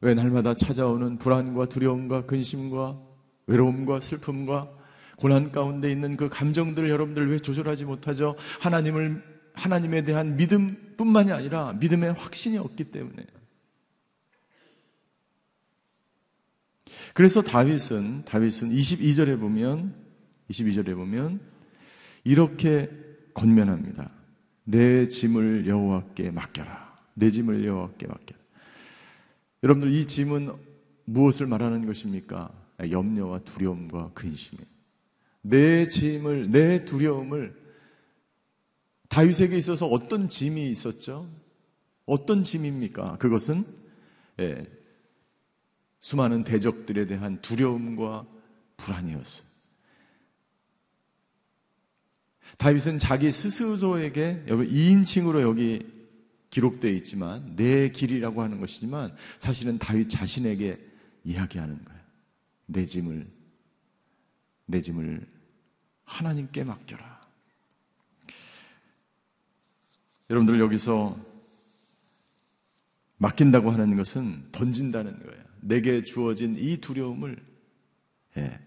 왜 0.00 0.14
날마다 0.14 0.54
찾아오는 0.54 1.18
불안과 1.18 1.66
두려움과 1.66 2.26
근심과 2.26 3.00
외로움과 3.46 4.00
슬픔과 4.00 4.70
고난 5.16 5.52
가운데 5.52 5.90
있는 5.90 6.16
그 6.16 6.28
감정들을 6.28 6.88
여러분들 6.88 7.30
왜 7.30 7.38
조절하지 7.38 7.84
못하죠? 7.84 8.36
하나님을 8.60 9.22
하나님에 9.52 10.02
대한 10.04 10.36
믿음뿐만이 10.36 11.32
아니라 11.32 11.74
믿음의 11.74 12.14
확신이 12.14 12.56
없기 12.56 12.84
때문에. 12.84 13.26
그래서 17.12 17.42
다윗은 17.42 18.24
다윗은 18.24 18.70
22절에 18.70 19.38
보면 19.38 19.94
22절에 20.50 20.94
보면 20.94 21.40
이렇게 22.24 22.88
건면합니다. 23.34 24.10
내 24.64 25.08
짐을 25.08 25.66
여호와께 25.66 26.30
맡겨라. 26.30 26.98
내 27.14 27.30
짐을 27.30 27.64
여호와께 27.66 28.06
맡겨라. 28.06 28.39
여러분들 29.62 29.92
이 29.92 30.06
짐은 30.06 30.52
무엇을 31.04 31.46
말하는 31.46 31.86
것입니까? 31.86 32.52
염려와 32.90 33.40
두려움과 33.40 34.12
근심이에요. 34.14 34.66
내 35.42 35.88
짐을 35.88 36.50
내 36.50 36.84
두려움을 36.84 37.58
다윗에게 39.08 39.56
있어서 39.58 39.86
어떤 39.86 40.28
짐이 40.28 40.70
있었죠? 40.70 41.28
어떤 42.06 42.42
짐입니까? 42.42 43.18
그것은 43.18 43.64
예, 44.38 44.66
수많은 46.00 46.44
대적들에 46.44 47.06
대한 47.06 47.40
두려움과 47.42 48.26
불안이었어요. 48.76 49.50
다윗은 52.56 52.98
자기 52.98 53.30
스스로에게 53.30 54.44
여기 54.48 54.68
2인칭으로 54.68 55.40
여기 55.42 55.99
기록되어 56.50 56.90
있지만 56.92 57.54
내 57.56 57.88
길이라고 57.90 58.42
하는 58.42 58.60
것이지만 58.60 59.14
사실은 59.38 59.78
다윗 59.78 60.10
자신에게 60.10 60.78
이야기하는 61.24 61.84
거예요. 61.84 62.00
내 62.66 62.86
짐을 62.86 63.26
내 64.66 64.82
짐을 64.82 65.26
하나님께 66.04 66.64
맡겨라. 66.64 67.20
여러분들 70.28 70.60
여기서 70.60 71.16
맡긴다고 73.18 73.70
하는 73.70 73.96
것은 73.96 74.44
던진다는 74.52 75.22
거예요. 75.24 75.44
내게 75.60 76.04
주어진 76.04 76.56
이 76.58 76.80
두려움을 76.80 77.36
예, 78.38 78.58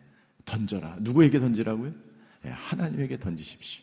던져라. 0.45 0.97
누구에게 0.99 1.39
던지라고요? 1.39 1.93
예, 2.45 2.49
하나님에게 2.49 3.17
던지십시오. 3.17 3.81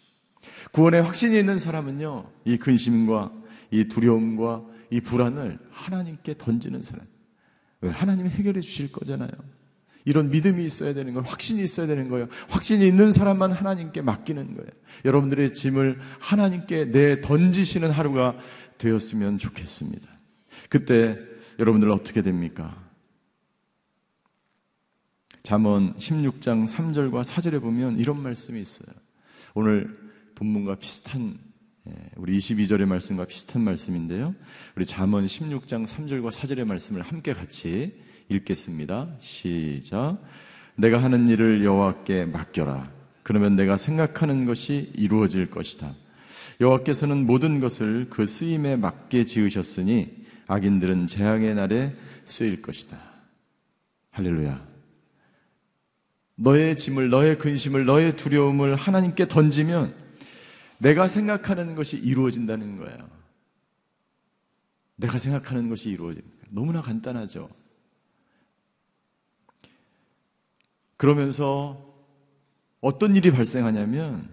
구원에 0.73 1.01
확신이 1.01 1.39
있는 1.39 1.59
사람은요, 1.59 2.31
이 2.45 2.57
근심과 2.59 3.40
이 3.71 3.89
두려움과 3.89 4.65
이 4.91 5.01
불안을 5.01 5.59
하나님께 5.71 6.37
던지는 6.39 6.83
사람. 6.83 7.07
왜? 7.81 7.91
하나님이 7.91 8.29
해결해 8.31 8.61
주실 8.61 8.93
거잖아요. 8.93 9.31
이런 10.05 10.31
믿음이 10.31 10.65
있어야 10.65 10.95
되는 10.95 11.13
거예요. 11.13 11.27
확신이 11.29 11.63
있어야 11.63 11.87
되는 11.87 12.09
거예요. 12.09 12.29
확신이 12.49 12.87
있는 12.87 13.13
사람만 13.13 13.53
하나님께 13.53 14.03
맡기는 14.03 14.55
거예요. 14.55 14.71
여러분들의 15.05 15.53
짐을 15.53 16.01
하나님께 16.19 16.91
내 16.91 17.21
던지시는 17.21 17.91
하루가 17.91 18.37
되었으면 18.79 19.39
좋겠습니다. 19.39 20.09
그때 20.69 21.19
여러분들 21.59 21.91
어떻게 21.91 22.23
됩니까? 22.23 22.77
잠언 25.43 25.95
16장 25.97 26.69
3절과 26.69 27.23
4절에 27.25 27.61
보면 27.61 27.99
이런 27.99 28.23
말씀이 28.23 28.61
있어요. 28.61 28.95
오늘 29.55 29.99
본문과 30.35 30.77
비슷한 30.77 31.35
예, 31.35 31.50
우리 32.17 32.37
22절의 32.37 32.85
말씀과 32.87 33.25
비슷한 33.25 33.63
말씀인데요. 33.63 34.35
우리 34.77 34.85
잠언 34.85 35.25
16장 35.25 35.87
3절과 35.87 36.31
4절의 36.31 36.67
말씀을 36.67 37.01
함께 37.03 37.33
같이 37.33 37.99
읽겠습니다. 38.29 39.09
시작. 39.21 40.19
내가 40.77 41.03
하는 41.03 41.29
일을 41.29 41.65
여호와께 41.65 42.27
맡겨라. 42.27 42.91
그러면 43.23 43.57
내가 43.57 43.77
생각하는 43.77 44.45
것이 44.45 44.93
이루어질 44.95 45.51
것이다. 45.51 45.93
여호와께서는 46.61 47.27
모든 47.27 47.61
것을 47.61 48.09
그 48.11 48.27
쓰임에 48.27 48.77
맞게 48.77 49.25
지으셨으니 49.25 50.27
악인들은 50.47 51.07
재앙의 51.07 51.55
날에 51.55 51.95
쓰일 52.27 52.61
것이다. 52.61 52.99
할렐루야. 54.11 54.59
너의 56.37 56.77
짐을, 56.77 57.09
너의 57.11 57.39
근심을, 57.39 57.85
너의 57.87 58.17
두려움을 58.17 58.77
하나님께 58.77 59.29
던지면 59.29 60.10
내가 60.81 61.09
생각하는 61.09 61.75
것이 61.75 61.99
이루어진다는 61.99 62.79
거예요. 62.79 63.09
내가 64.97 65.19
생각하는 65.19 65.69
것이 65.69 65.91
이루어집니다. 65.91 66.47
너무나 66.51 66.83
간단하죠. 66.83 67.49
그러면서 70.97 71.87
어떤 72.81 73.15
일이 73.15 73.31
발생하냐면 73.31 74.29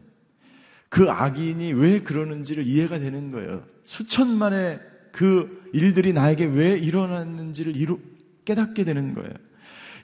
그 0.89 1.09
악인이 1.09 1.73
왜 1.73 2.01
그러는지를 2.01 2.65
이해가 2.65 2.99
되는 2.99 3.31
거예요. 3.31 3.65
수천만의 3.83 4.79
그 5.11 5.69
일들이 5.73 6.13
나에게 6.13 6.45
왜 6.45 6.77
일어났는지를 6.77 7.75
이루, 7.75 7.99
깨닫게 8.45 8.85
되는 8.85 9.13
거예요. 9.13 9.33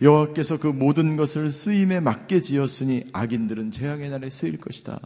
여호와께서 0.02 0.60
그 0.60 0.68
모든 0.68 1.16
것을 1.16 1.52
쓰임에 1.52 2.02
맞게 2.02 2.42
지었으니 2.42 3.06
악인들은 3.14 3.72
재앙의 3.72 4.10
날에 4.10 4.30
쓰일 4.30 4.60
것이다. 4.60 5.00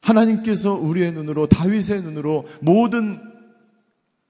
하나님께서 0.00 0.74
우리의 0.74 1.12
눈으로 1.12 1.46
다윗의 1.46 2.02
눈으로 2.02 2.48
모든 2.60 3.20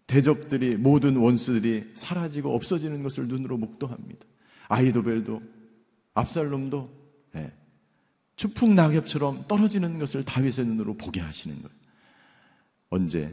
대적들이 0.07 0.77
모든 0.77 1.17
원수들이 1.17 1.93
사라지고 1.95 2.55
없어지는 2.55 3.03
것을 3.03 3.29
눈으로 3.29 3.57
목도합니다. 3.57 4.27
아이도벨도 4.69 5.41
압살롬도 6.15 6.91
네. 7.33 7.53
추풍 8.35 8.75
낙엽처럼 8.75 9.45
떨어지는 9.47 9.99
것을 9.99 10.25
다윗의 10.25 10.67
눈으로 10.67 10.95
보게 10.95 11.21
하시는 11.21 11.55
거예요. 11.57 11.77
언제 12.89 13.33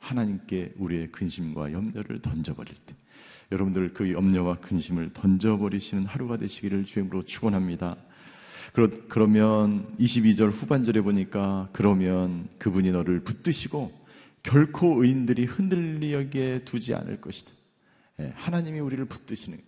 하나님께 0.00 0.74
우리의 0.76 1.12
근심과 1.12 1.72
염려를 1.72 2.20
던져버릴 2.20 2.74
때 2.86 2.96
여러분들 3.52 3.94
그 3.94 4.12
염려와 4.12 4.56
근심을 4.56 5.12
던져버리시는 5.12 6.06
하루가 6.06 6.36
되시기를 6.36 6.84
주임으로 6.84 7.24
축원합니다. 7.24 7.96
그러, 8.78 8.90
그러면 9.08 9.92
22절 9.98 10.52
후반절에 10.52 11.00
보니까 11.00 11.68
그러면 11.72 12.48
그분이 12.58 12.92
너를 12.92 13.18
붙드시고 13.24 13.90
결코 14.44 15.02
의인들이 15.02 15.46
흔들리게 15.46 16.60
두지 16.64 16.94
않을 16.94 17.20
것이다. 17.20 17.50
예, 18.20 18.32
하나님이 18.36 18.78
우리를 18.78 19.04
붙드시는 19.06 19.58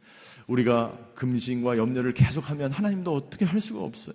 우리가 0.47 0.97
금신과 1.17 1.77
염려를 1.77 2.15
계속하면 2.15 2.71
하나님도 2.71 3.13
어떻게 3.13 3.45
할 3.45 3.61
수가 3.61 3.83
없어요. 3.83 4.15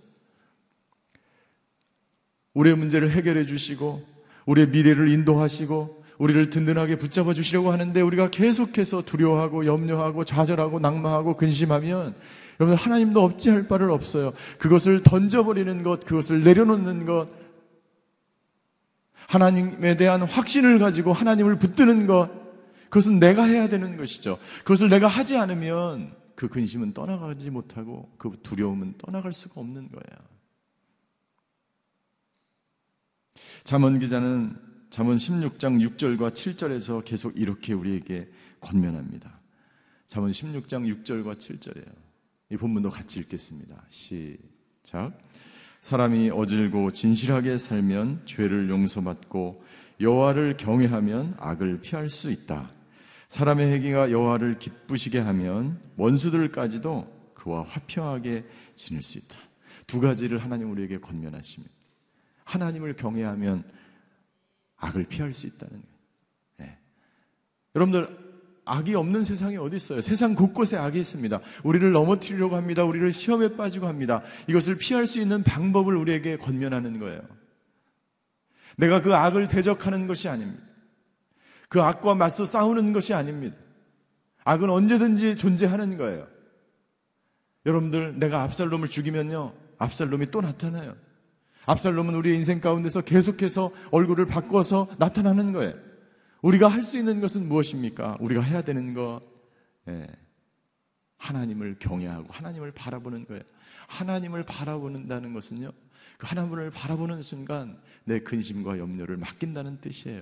우리의 2.53 2.77
문제를 2.77 3.11
해결해 3.11 3.45
주시고 3.45 4.01
우리의 4.45 4.69
미래를 4.69 5.11
인도하시고 5.11 6.05
우리를 6.19 6.49
든든하게 6.49 6.95
붙잡아 6.99 7.33
주시려고 7.33 7.73
하는데 7.73 7.99
우리가 7.99 8.29
계속해서 8.29 9.01
두려워하고 9.01 9.65
염려하고 9.65 10.23
좌절하고 10.23 10.79
낙마하고 10.79 11.35
근심하면 11.35 12.15
여러분 12.59 12.77
하나님도 12.77 13.21
없지할 13.21 13.67
바를 13.67 13.91
없어요. 13.91 14.31
그것을 14.59 15.03
던져버리는 15.03 15.83
것, 15.83 16.05
그것을 16.05 16.43
내려놓는 16.43 17.05
것, 17.05 17.29
하나님에 19.27 19.97
대한 19.97 20.21
확신을 20.21 20.79
가지고 20.79 21.13
하나님을 21.13 21.59
붙드는 21.59 22.07
것, 22.07 22.29
그것은 22.85 23.19
내가 23.19 23.43
해야 23.43 23.67
되는 23.67 23.97
것이죠. 23.97 24.37
그것을 24.59 24.89
내가 24.89 25.07
하지 25.07 25.37
않으면 25.37 26.15
그 26.35 26.47
근심은 26.47 26.93
떠나가지 26.93 27.49
못하고 27.49 28.11
그 28.17 28.37
두려움은 28.43 28.95
떠나갈 28.97 29.33
수가 29.33 29.61
없는 29.61 29.89
거예요. 29.89 30.25
잠언 33.63 33.99
기자는 33.99 34.57
잠언 34.89 35.17
16장 35.17 35.81
6절과 35.97 36.33
7절에서 36.33 37.03
계속 37.03 37.37
이렇게 37.37 37.73
우리에게 37.73 38.29
권면합니다. 38.61 39.41
잠언 40.07 40.31
16장 40.31 41.03
6절과 41.03 41.37
7절이에요. 41.37 42.04
이 42.49 42.57
본문도 42.57 42.89
같이 42.89 43.19
읽겠습니다. 43.19 43.83
시작. 43.89 45.17
사람이 45.81 46.29
어질고 46.31 46.91
진실하게 46.91 47.57
살면 47.57 48.23
죄를 48.25 48.69
용서받고 48.69 49.63
여호와를 49.99 50.57
경외하면 50.57 51.35
악을 51.39 51.81
피할 51.81 52.09
수 52.09 52.31
있다. 52.31 52.71
사람의 53.29 53.73
행위가 53.73 54.11
여호와를 54.11 54.59
기쁘시게 54.59 55.19
하면 55.19 55.79
원수들까지도 55.97 57.33
그와 57.33 57.63
화평하게 57.63 58.45
지낼 58.75 59.03
수 59.03 59.17
있다. 59.17 59.39
두 59.87 59.99
가지를 59.99 60.39
하나님 60.39 60.71
우리에게 60.71 60.99
권면하십니다. 60.99 61.73
하나님을 62.43 62.95
경외하면 62.95 63.63
악을 64.77 65.05
피할 65.05 65.33
수 65.33 65.47
있다는 65.47 65.81
거예요. 65.81 65.95
네. 66.57 66.77
여러분들 67.75 68.24
악이 68.65 68.95
없는 68.95 69.23
세상이 69.23 69.57
어디 69.57 69.75
있어요? 69.75 70.01
세상 70.01 70.33
곳곳에 70.33 70.75
악이 70.75 70.99
있습니다. 70.99 71.39
우리를 71.63 71.91
넘어뜨리려고 71.91 72.55
합니다. 72.55 72.83
우리를 72.83 73.11
시험에 73.11 73.55
빠지고 73.55 73.87
합니다. 73.87 74.23
이것을 74.47 74.77
피할 74.77 75.05
수 75.05 75.19
있는 75.19 75.43
방법을 75.43 75.95
우리에게 75.95 76.37
권면하는 76.37 76.99
거예요. 76.99 77.21
내가 78.77 79.01
그 79.01 79.15
악을 79.15 79.47
대적하는 79.47 80.07
것이 80.07 80.27
아닙니다. 80.27 80.61
그 81.69 81.81
악과 81.81 82.15
맞서 82.15 82.45
싸우는 82.45 82.91
것이 82.91 83.13
아닙니다. 83.13 83.55
악은 84.43 84.69
언제든지 84.69 85.37
존재하는 85.37 85.97
거예요. 85.97 86.27
여러분들, 87.65 88.19
내가 88.19 88.43
압살롬을 88.43 88.89
죽이면요, 88.89 89.53
압살롬이 89.77 90.31
또 90.31 90.41
나타나요. 90.41 90.95
압살롬은 91.65 92.13
우리의 92.15 92.37
인생 92.37 92.61
가운데서 92.61 93.01
계속해서 93.01 93.71
얼굴을 93.91 94.25
바꿔서 94.27 94.87
나타나는 94.99 95.51
거예요. 95.51 95.73
우리가 96.41 96.67
할 96.67 96.83
수 96.83 96.97
있는 96.97 97.21
것은 97.21 97.47
무엇입니까? 97.47 98.17
우리가 98.19 98.41
해야 98.41 98.61
되는 98.61 98.93
것, 98.93 99.21
예. 99.87 100.07
하나님을 101.17 101.77
경외하고 101.79 102.31
하나님을 102.31 102.71
바라보는 102.71 103.25
거예요. 103.25 103.41
하나님을 103.87 104.45
바라보는다는 104.45 105.33
것은요, 105.33 105.71
그 106.17 106.27
하나님을 106.27 106.71
바라보는 106.71 107.21
순간 107.21 107.81
내 108.03 108.19
근심과 108.19 108.77
염려를 108.77 109.17
맡긴다는 109.17 109.81
뜻이에요. 109.81 110.21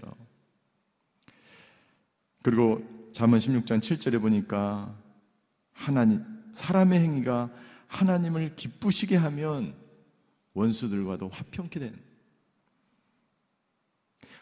그리고 2.41 3.09
잠언 3.11 3.39
16장 3.39 3.79
7절에 3.79 4.21
보니까 4.21 4.95
하나님 5.71 6.23
사람의 6.53 6.99
행위가 6.99 7.49
하나님을 7.87 8.55
기쁘시게 8.55 9.15
하면 9.17 9.75
원수들과도 10.53 11.29
화평케 11.29 11.79
되는 11.79 12.12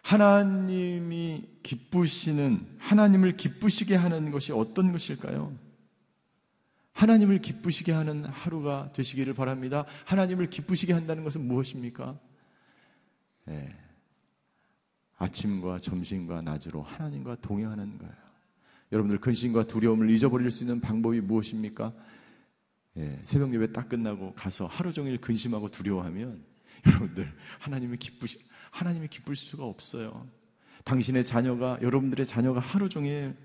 하나님이 0.02 1.48
기쁘시는 1.64 2.78
하나님을 2.80 3.38
기쁘시게 3.38 3.96
하는 3.96 4.32
것이 4.32 4.52
어떤 4.52 4.92
것일까요? 4.92 5.56
하나님을 6.94 7.40
기쁘시게 7.40 7.92
하는 7.92 8.26
하루가 8.26 8.92
되시기를 8.94 9.34
바랍니다. 9.34 9.86
하나님을 10.06 10.50
기쁘시게 10.50 10.94
한다는 10.94 11.24
것은 11.24 11.48
무엇입니까? 11.48 12.20
네. 13.46 13.76
아침과 15.18 15.80
점심과 15.80 16.42
낮으로 16.42 16.82
하나님과 16.82 17.36
동행하는 17.42 17.98
거예요. 17.98 18.14
여러분들 18.92 19.20
근심과 19.20 19.68
두려움을 19.68 20.10
잊어버릴 20.10 20.52
수 20.52 20.64
있는 20.64 20.82
방법이 20.82 21.22
무엇입니까? 21.22 21.94
예, 22.98 23.20
새벽 23.24 23.54
예배 23.54 23.72
딱 23.72 23.88
끝나고 23.88 24.34
가서 24.34 24.66
하루 24.66 24.92
종일 24.92 25.18
근심하고 25.20 25.70
두려워하면 25.70 26.44
여러분들 26.86 27.32
하나님이 27.60 27.98
기쁘시 27.98 28.40
하나님이 28.72 29.08
기쁠 29.08 29.36
수가 29.36 29.64
없어요. 29.64 30.26
당신의 30.84 31.26
자녀가, 31.26 31.78
여러분들의 31.82 32.26
자녀가 32.26 32.60
하루 32.60 32.90
종일 32.90 33.36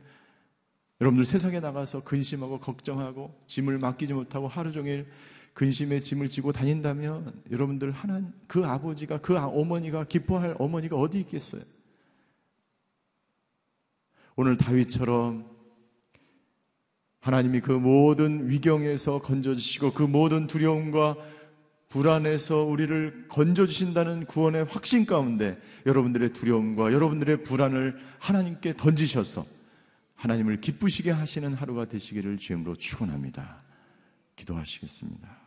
여러분들 1.01 1.27
세상에 1.27 1.61
나가서 1.61 2.05
근심하고 2.05 2.59
걱정하고 2.59 3.35
짐을 3.47 3.79
맡기지 3.79 4.15
못하고 4.15 4.49
하루 4.49 4.73
종일 4.73 5.07
근심의 5.53 6.03
짐을 6.03 6.29
지고 6.29 6.53
다닌다면 6.53 7.43
여러분들 7.51 7.91
하나님 7.93 8.33
그 8.47 8.65
아버지가 8.65 9.19
그 9.19 9.37
어머니가 9.37 10.05
기뻐할 10.05 10.55
어머니가 10.59 10.97
어디 10.97 11.21
있겠어요? 11.21 11.63
오늘 14.37 14.57
다윗처럼 14.57 15.47
하나님이 17.21 17.61
그 17.61 17.73
모든 17.73 18.49
위경에서 18.49 19.21
건져 19.21 19.55
주시고 19.55 19.93
그 19.93 20.03
모든 20.03 20.47
두려움과 20.47 21.17
불안에서 21.89 22.65
우리를 22.65 23.27
건져주신다는 23.29 24.27
구원의 24.27 24.65
확신 24.65 25.07
가운데 25.07 25.61
여러분들의 25.87 26.33
두려움과 26.33 26.93
여러분들의 26.93 27.45
불안을 27.45 27.97
하나님께 28.21 28.75
던지셔서 28.77 29.45
하나님을 30.17 30.61
기쁘시게 30.61 31.11
하시는 31.11 31.55
하루가 31.55 31.85
되시기를 31.85 32.39
주임으로 32.39 32.75
축원합니다. 32.75 33.63
기도하시겠습니다. 34.35 35.47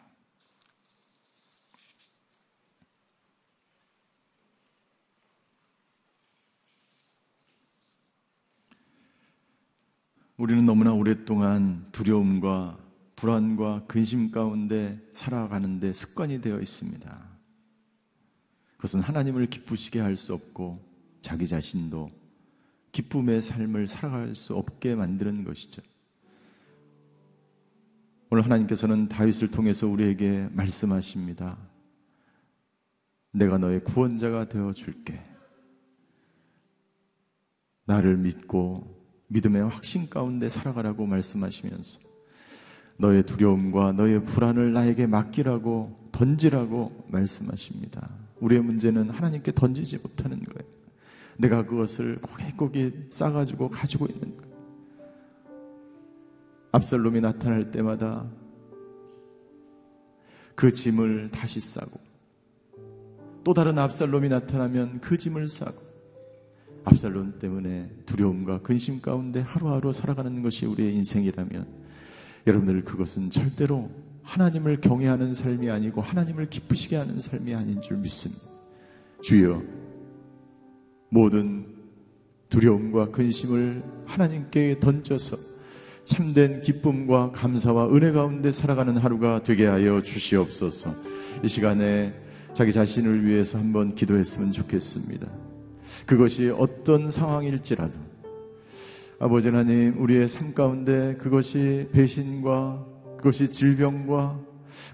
우리는 10.38 10.65
너무나 10.65 10.93
오랫동안 10.93 11.86
두려움과 11.91 12.78
불안과 13.19 13.86
근심 13.86 14.32
가운데 14.32 14.97
살아가는데 15.12 15.91
습관이 15.91 16.39
되어 16.39 16.62
있습니다. 16.62 17.29
그것은 18.77 19.01
하나님을 19.01 19.47
기쁘시게 19.47 19.99
할 19.99 20.15
수 20.15 20.34
없고 20.34 20.79
자기 21.21 21.45
자신도 21.45 22.10
기쁨의 22.93 23.41
삶을 23.41 23.88
살아갈 23.88 24.36
수 24.36 24.55
없게 24.55 24.95
만드는 24.95 25.43
것이죠. 25.43 25.82
오늘 28.29 28.45
하나님께서는 28.45 29.10
다윗을 29.10 29.51
통해서 29.51 29.86
우리에게 29.86 30.47
말씀하십니다. 30.53 31.58
내가 33.34 33.58
너의 33.58 33.84
구원자가 33.84 34.47
되어 34.47 34.71
줄게. 34.71 35.21
나를 37.84 38.15
믿고 38.15 38.97
믿음의 39.27 39.63
확신 39.63 40.10
가운데 40.10 40.47
살아가라고 40.47 41.05
말씀하시면서 41.05 42.08
너의 42.99 43.23
두려움과 43.23 43.93
너의 43.93 44.23
불안을 44.25 44.73
나에게 44.73 45.07
맡기라고 45.07 46.09
던지라고 46.12 47.05
말씀하십니다. 47.07 48.09
우리의 48.41 48.62
문제는 48.62 49.09
하나님께 49.09 49.53
던지지 49.53 49.97
못하는 49.99 50.43
거예요. 50.43 50.69
내가 51.38 51.65
그것을 51.65 52.17
고개고개 52.21 52.91
싸가지고 53.09 53.69
가지고 53.69 54.05
있는 54.07 54.35
거예요. 54.35 54.49
압살롬이 56.73 57.21
나타날 57.21 57.71
때마다 57.71 58.29
그 60.55 60.71
짐을 60.71 61.31
다시 61.31 61.62
싸고 61.62 61.99
또 63.45 63.53
다른 63.53 63.79
압살롬이 63.79 64.27
나타나면 64.27 64.99
그 64.99 65.17
짐을 65.17 65.47
싸고 65.47 65.89
압살롬 66.83 67.39
때문에 67.39 67.89
두려움과 68.05 68.62
근심 68.62 69.01
가운데 69.01 69.39
하루하루 69.39 69.93
살아가는 69.93 70.43
것이 70.43 70.65
우리의 70.65 70.93
인생이라면 70.95 71.88
여러분들 72.49 72.83
그것은 72.83 73.29
절대로 73.29 73.89
하나님을 74.23 74.81
경외하는 74.81 75.33
삶이 75.33 75.69
아니고 75.69 76.01
하나님을 76.01 76.49
기쁘시게 76.49 76.95
하는 76.95 77.21
삶이 77.21 77.55
아닌 77.55 77.81
줄 77.81 77.97
믿습니다. 77.97 78.43
주여 79.21 79.62
모든 81.09 81.65
두려움과 82.49 83.12
근심을 83.12 83.83
하나님께 84.05 84.79
던져서 84.79 85.38
참된 86.03 86.62
기쁨과 86.62 87.31
감사와 87.31 87.93
은혜 87.93 88.12
가운데 88.12 88.51
살아가는 88.51 88.97
하루가 88.97 89.43
되게 89.43 89.67
하여 89.67 90.01
주시옵소서. 90.01 90.95
이 91.43 91.47
시간에 91.47 92.13
자기 92.53 92.73
자신을 92.73 93.25
위해서 93.25 93.59
한번 93.59 93.93
기도했으면 93.93 94.51
좋겠습니다. 94.51 95.27
그것이 96.07 96.49
어떤 96.49 97.12
상황일지라도 97.12 98.08
아버지 99.21 99.49
하나님 99.49 100.01
우리의 100.01 100.29
삶 100.29 100.53
가운데 100.53 101.15
그것이 101.15 101.89
배신과 101.91 102.86
그것이 103.17 103.51
질병과 103.51 104.39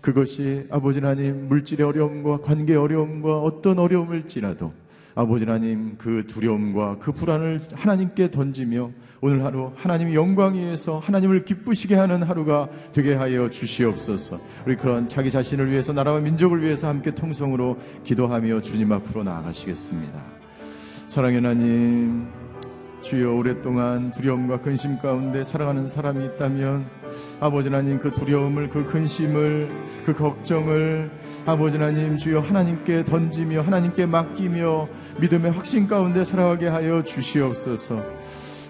그것이 0.02 0.66
아버지 0.72 1.00
하나님 1.00 1.48
물질의 1.48 1.86
어려움과 1.86 2.42
관계 2.42 2.76
어려움과 2.76 3.42
어떤 3.42 3.78
어려움일지라도 3.78 4.74
아버지 5.14 5.46
하나님 5.46 5.96
그 6.00 6.26
두려움과 6.28 6.98
그 7.00 7.12
불안을 7.12 7.62
하나님께 7.74 8.32
던지며 8.32 8.90
오늘 9.22 9.46
하루 9.46 9.72
하나님 9.76 10.12
영광 10.16 10.56
위에서 10.56 10.98
하나님을 10.98 11.46
기쁘시게 11.46 11.94
하는 11.94 12.24
하루가 12.24 12.68
되게 12.94 13.14
하여 13.14 13.52
주시옵소서. 13.52 14.40
우리 14.66 14.76
그런 14.76 15.06
자기 15.06 15.30
자신을 15.30 15.70
위해서 15.70 15.94
나라와 15.94 16.20
민족을 16.20 16.64
위해서 16.64 16.88
함께 16.88 17.14
통성으로 17.14 17.78
기도하며 18.04 18.62
주님 18.62 18.92
앞으로 18.92 19.24
나아가시겠습니다. 19.24 20.20
사랑의 21.08 21.42
하나님, 21.42 22.28
주여 23.06 23.36
오랫동안 23.36 24.12
두려움과 24.12 24.62
근심 24.62 24.98
가운데 24.98 25.44
살아가는 25.44 25.88
사람이 25.88 26.26
있다면 26.26 26.88
아버지 27.39 27.70
하나님 27.70 28.00
그 28.00 28.12
두려움을 28.12 28.72
그 28.72 28.84
근심을 28.84 29.70
그 30.08 30.15
걱정을 30.15 31.12
아버지 31.46 31.78
하나님 31.78 32.18
주여 32.18 32.39
하나님께 32.39 33.06
던지며 33.06 33.62
하나님께 33.62 34.08
맡기며 34.08 34.88
믿음의 35.22 35.52
확신 35.52 35.88
가운데 35.88 36.26
살아가게 36.26 36.68
하여 36.68 37.04
주시옵소서. 37.04 38.02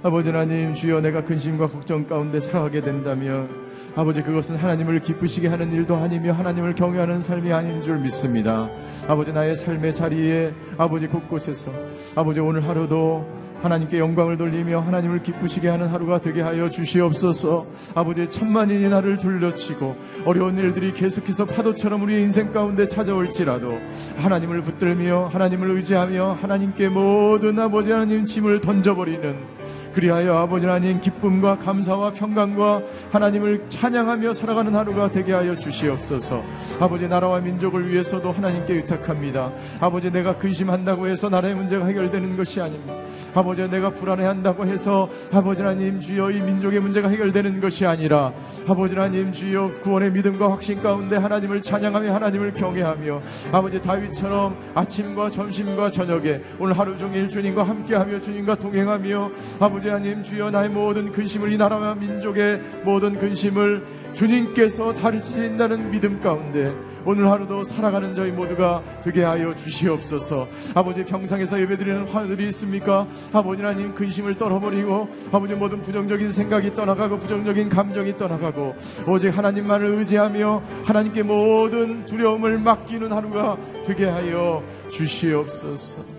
아버지 0.03 0.31
하나님 0.31 0.73
주여 0.73 0.99
내가 0.99 1.23
근심과 1.23 1.67
걱정 1.67 2.05
가운데 2.05 2.41
살아가게 2.41 2.81
된다면 2.81 3.49
아버지 3.95 4.21
그것은 4.21 4.57
하나님을 4.57 4.99
기쁘시게 4.99 5.47
하는 5.47 5.71
일도 5.71 5.95
아니며 5.95 6.33
하나님을 6.33 6.75
경외하는 6.75 7.21
삶이 7.21 7.53
아닌 7.53 7.81
줄 7.81 7.99
믿습니다. 7.99 8.69
아버지 9.07 9.31
나의 9.31 9.55
삶의 9.55 9.93
자리에 9.93 10.53
아버지 10.77 11.07
곳곳에서 11.07 11.71
아버지 12.15 12.41
오늘 12.41 12.67
하루도 12.67 13.45
하나님께 13.61 13.99
영광을 13.99 14.37
돌리며 14.37 14.81
하나님을 14.81 15.23
기쁘시게 15.23 15.69
하는 15.69 15.87
하루가 15.87 16.19
되게 16.21 16.41
하여 16.41 16.69
주시옵소서. 16.69 17.65
아버지 17.95 18.29
천만인이 18.29 18.89
나를 18.89 19.17
둘러치고 19.17 19.95
어려운 20.25 20.57
일들이 20.57 20.93
계속해서 20.93 21.45
파도처럼 21.45 22.03
우리의 22.03 22.23
인생 22.23 22.51
가운데 22.51 22.87
찾아올지라도 22.87 23.79
하나님을 24.17 24.61
붙들며 24.61 25.29
하나님을 25.31 25.71
의지하며 25.71 26.37
하나님께 26.41 26.89
모든 26.89 27.57
아버지 27.59 27.91
하나님 27.91 28.25
짐을 28.25 28.61
던져버리는 28.61 29.54
그리하여 29.95 30.35
아버지 30.35 30.65
하나님 30.65 30.99
기쁨과 30.99 31.59
감사와 31.59 32.11
평강과 32.11 32.81
하나님을 33.13 33.69
찬양하며 33.69 34.33
살아가는 34.33 34.75
하루가 34.75 35.09
되게 35.09 35.31
하여 35.31 35.57
주시옵소서. 35.57 36.43
아버지 36.81 37.07
나라와 37.07 37.39
민족을 37.39 37.89
위해서도 37.89 38.33
하나님께 38.33 38.73
의탁합니다. 38.73 39.53
아버지 39.79 40.11
내가 40.11 40.37
근심한다고 40.37 41.07
해서 41.07 41.29
나라의 41.29 41.55
문제가 41.55 41.85
해결되는 41.85 42.35
것이 42.35 42.59
아닙니다. 42.59 42.93
아버지 43.33 43.65
내가 43.69 43.91
불안해한다고 43.91 44.65
해서 44.65 45.09
아버지 45.31 45.61
하나님 45.61 46.01
주여 46.01 46.31
이 46.31 46.41
민족의 46.41 46.81
문제가 46.81 47.07
해결되는 47.07 47.61
것이 47.61 47.85
아니라 47.85 48.33
아버지 48.67 48.95
하나님 48.95 49.31
주여 49.31 49.79
구원의 49.81 50.11
믿음과 50.11 50.51
확신 50.51 50.81
가운데 50.83 51.15
하나님을 51.15 51.61
찬양하며 51.61 52.13
하나님을 52.13 52.53
경외하며 52.53 53.21
아버지 53.53 53.81
다윗처럼 53.81 54.57
아침과 54.75 55.29
점심과 55.29 55.91
저녁에 55.91 56.41
오늘 56.59 56.77
하루 56.77 56.97
종일 56.97 57.29
주님과 57.29 57.63
함께하며 57.63 58.19
주님과 58.19 58.55
동행하며 58.55 59.31
아버지 59.61 59.84
아버지 59.85 59.89
하나님 59.89 60.23
주여 60.23 60.49
나의 60.49 60.69
모든 60.69 61.11
근심을 61.11 61.51
이 61.51 61.57
나라와 61.57 61.93
민족의 61.93 62.59
모든 62.83 63.19
근심을 63.19 63.85
주님께서 64.13 64.95
다루신다는 64.95 65.91
믿음 65.91 66.19
가운데 66.21 66.73
오늘 67.05 67.29
하루도 67.29 67.63
살아가는 67.63 68.15
저희 68.15 68.31
모두가 68.31 68.81
되게 69.03 69.23
하여 69.23 69.53
주시옵소서. 69.53 70.47
아버지 70.73 71.05
평상에서 71.05 71.61
예배드리는 71.61 72.07
화들이 72.07 72.47
있습니까? 72.47 73.07
아버지 73.31 73.61
하나님 73.61 73.93
근심을 73.93 74.39
떨어버리고 74.39 75.07
아버지 75.31 75.53
모든 75.53 75.83
부정적인 75.83 76.31
생각이 76.31 76.73
떠나가고 76.73 77.19
부정적인 77.19 77.69
감정이 77.69 78.17
떠나가고 78.17 78.75
오직 79.07 79.37
하나님만을 79.37 79.85
의지하며 79.97 80.63
하나님께 80.83 81.21
모든 81.21 82.07
두려움을 82.07 82.57
맡기는 82.57 83.11
하루가 83.11 83.55
되게 83.85 84.05
하여 84.05 84.63
주시옵소서. 84.89 86.14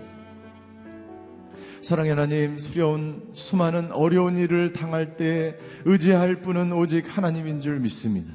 사랑의 1.87 2.09
하나님, 2.11 2.59
수려운 2.59 3.29
수많은 3.31 3.93
어려운 3.93 4.35
일을 4.35 4.73
당할 4.73 5.15
때 5.15 5.57
의지할 5.85 6.41
분은 6.41 6.73
오직 6.73 7.05
하나님인 7.17 7.61
줄 7.61 7.79
믿습니다. 7.79 8.33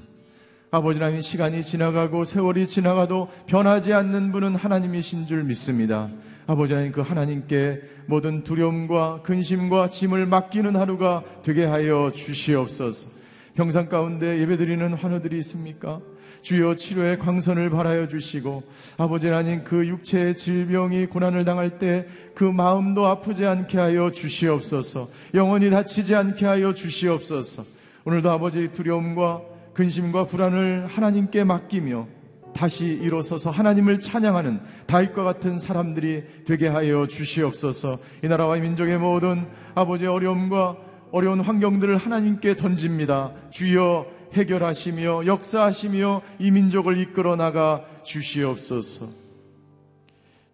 아버지 0.71 0.99
하나님 0.99 1.21
시간이 1.21 1.63
지나가고 1.63 2.25
세월이 2.25 2.67
지나가도 2.67 3.29
변하지 3.47 3.93
않는 3.93 4.33
분은 4.33 4.57
하나님이신 4.57 5.27
줄 5.27 5.45
믿습니다. 5.45 6.09
아버지 6.47 6.73
하나님 6.73 6.93
그 6.93 7.03
하나님께 7.03 7.83
모든 8.07 8.43
두려움과 8.43 9.21
근심과 9.21 9.91
짐을 9.91 10.25
맡기는 10.25 10.75
하루가 10.75 11.23
되게 11.43 11.67
하여 11.67 12.11
주시옵소서. 12.11 13.11
병상 13.53 13.91
가운데 13.91 14.41
예배드리는 14.41 14.95
환우들이 14.95 15.37
있습니까? 15.41 16.01
주여 16.43 16.77
치료의 16.77 17.19
광선을 17.19 17.71
발하여 17.71 18.09
주시고 18.09 18.63
아버지 18.99 19.29
하나님 19.29 19.65
그 19.65 19.87
육체의 19.87 20.37
질병이 20.37 21.07
고난을 21.07 21.45
당할 21.45 21.79
때 21.79 22.07
그 22.35 22.45
마음도 22.45 23.07
아프지 23.07 23.45
않게 23.45 23.79
하여 23.79 24.11
주시옵소서. 24.11 25.09
영원히 25.35 25.71
다치지 25.71 26.15
않게 26.15 26.47
하여 26.47 26.75
주시옵소서. 26.75 27.65
오늘도 28.05 28.31
아버지 28.31 28.71
두려움과 28.73 29.43
근심과 29.75 30.25
불안을 30.25 30.87
하나님께 30.87 31.45
맡기며 31.45 32.07
다시 32.55 32.87
일어서서 32.87 33.51
하나님을 33.51 34.01
찬양하는 34.01 34.61
다윗과 34.87 35.25
같은 35.25 35.59
사람들이 35.59 36.25
되게 36.47 36.69
하여 36.69 37.07
주시옵소서. 37.07 37.99
이 38.23 38.29
나라와 38.29 38.57
이 38.57 38.61
민족의 38.61 38.99
모든 38.99 39.47
아버지의 39.75 40.11
어려움과 40.11 40.77
어려운 41.13 41.41
환경들을 41.41 41.97
하나님께 41.97 42.57
던집니다. 42.57 43.33
주여 43.51 44.07
해결하시며 44.33 45.27
역사하시며 45.27 46.23
이 46.39 46.51
민족을 46.51 46.99
이끌어 46.99 47.37
나가 47.37 47.85
주시옵소서. 48.05 49.07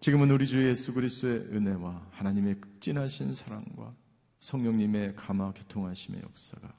지금은 0.01 0.31
우리 0.31 0.47
주 0.47 0.65
예수 0.67 0.93
그리스도의 0.93 1.49
은혜와 1.51 2.07
하나님의 2.11 2.61
극진하신 2.61 3.33
사랑과 3.33 3.93
성령님의 4.39 5.15
감화 5.15 5.51
교통하심의 5.51 6.21
역사가 6.23 6.73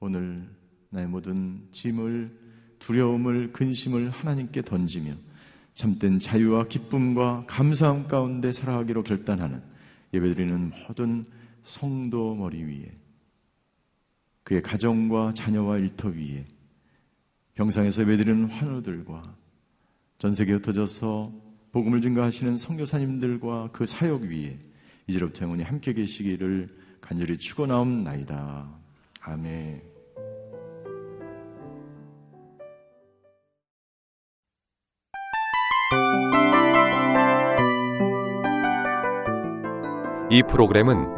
오늘 0.00 0.48
나의 0.90 1.06
모든 1.06 1.66
짐을 1.72 2.48
두려움을 2.78 3.52
근심을 3.52 4.10
하나님께 4.10 4.62
던지며 4.62 5.14
참된 5.74 6.18
자유와 6.18 6.68
기쁨과 6.68 7.44
감사함 7.46 8.08
가운데 8.08 8.52
살아가기로 8.52 9.04
결단하는 9.04 9.62
예배드리는 10.12 10.72
모든 10.86 11.24
성도 11.64 12.34
머리 12.34 12.62
위에 12.62 13.07
그의 14.48 14.62
가정과 14.62 15.34
자녀와 15.34 15.76
일터 15.76 16.08
위에 16.08 16.46
병상에서 17.52 18.00
예배드리는 18.00 18.46
환우들과 18.46 19.22
전 20.16 20.32
세계에 20.32 20.54
흩어져서 20.54 21.30
복음을 21.70 22.00
증가하시는 22.00 22.56
선교사님들과 22.56 23.68
그 23.74 23.84
사역 23.84 24.22
위에 24.22 24.56
이제로부터 25.06 25.44
영원히 25.44 25.64
함께 25.64 25.92
계시기를 25.92 26.74
간절히 27.02 27.36
축원하옵나이다. 27.36 28.70
아멘. 29.20 29.82
이 40.30 40.42
프로그램은 40.42 41.17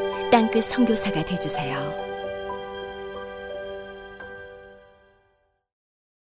땅끝 0.31 0.63
성교사가 0.63 1.25
되주세요 1.25 2.10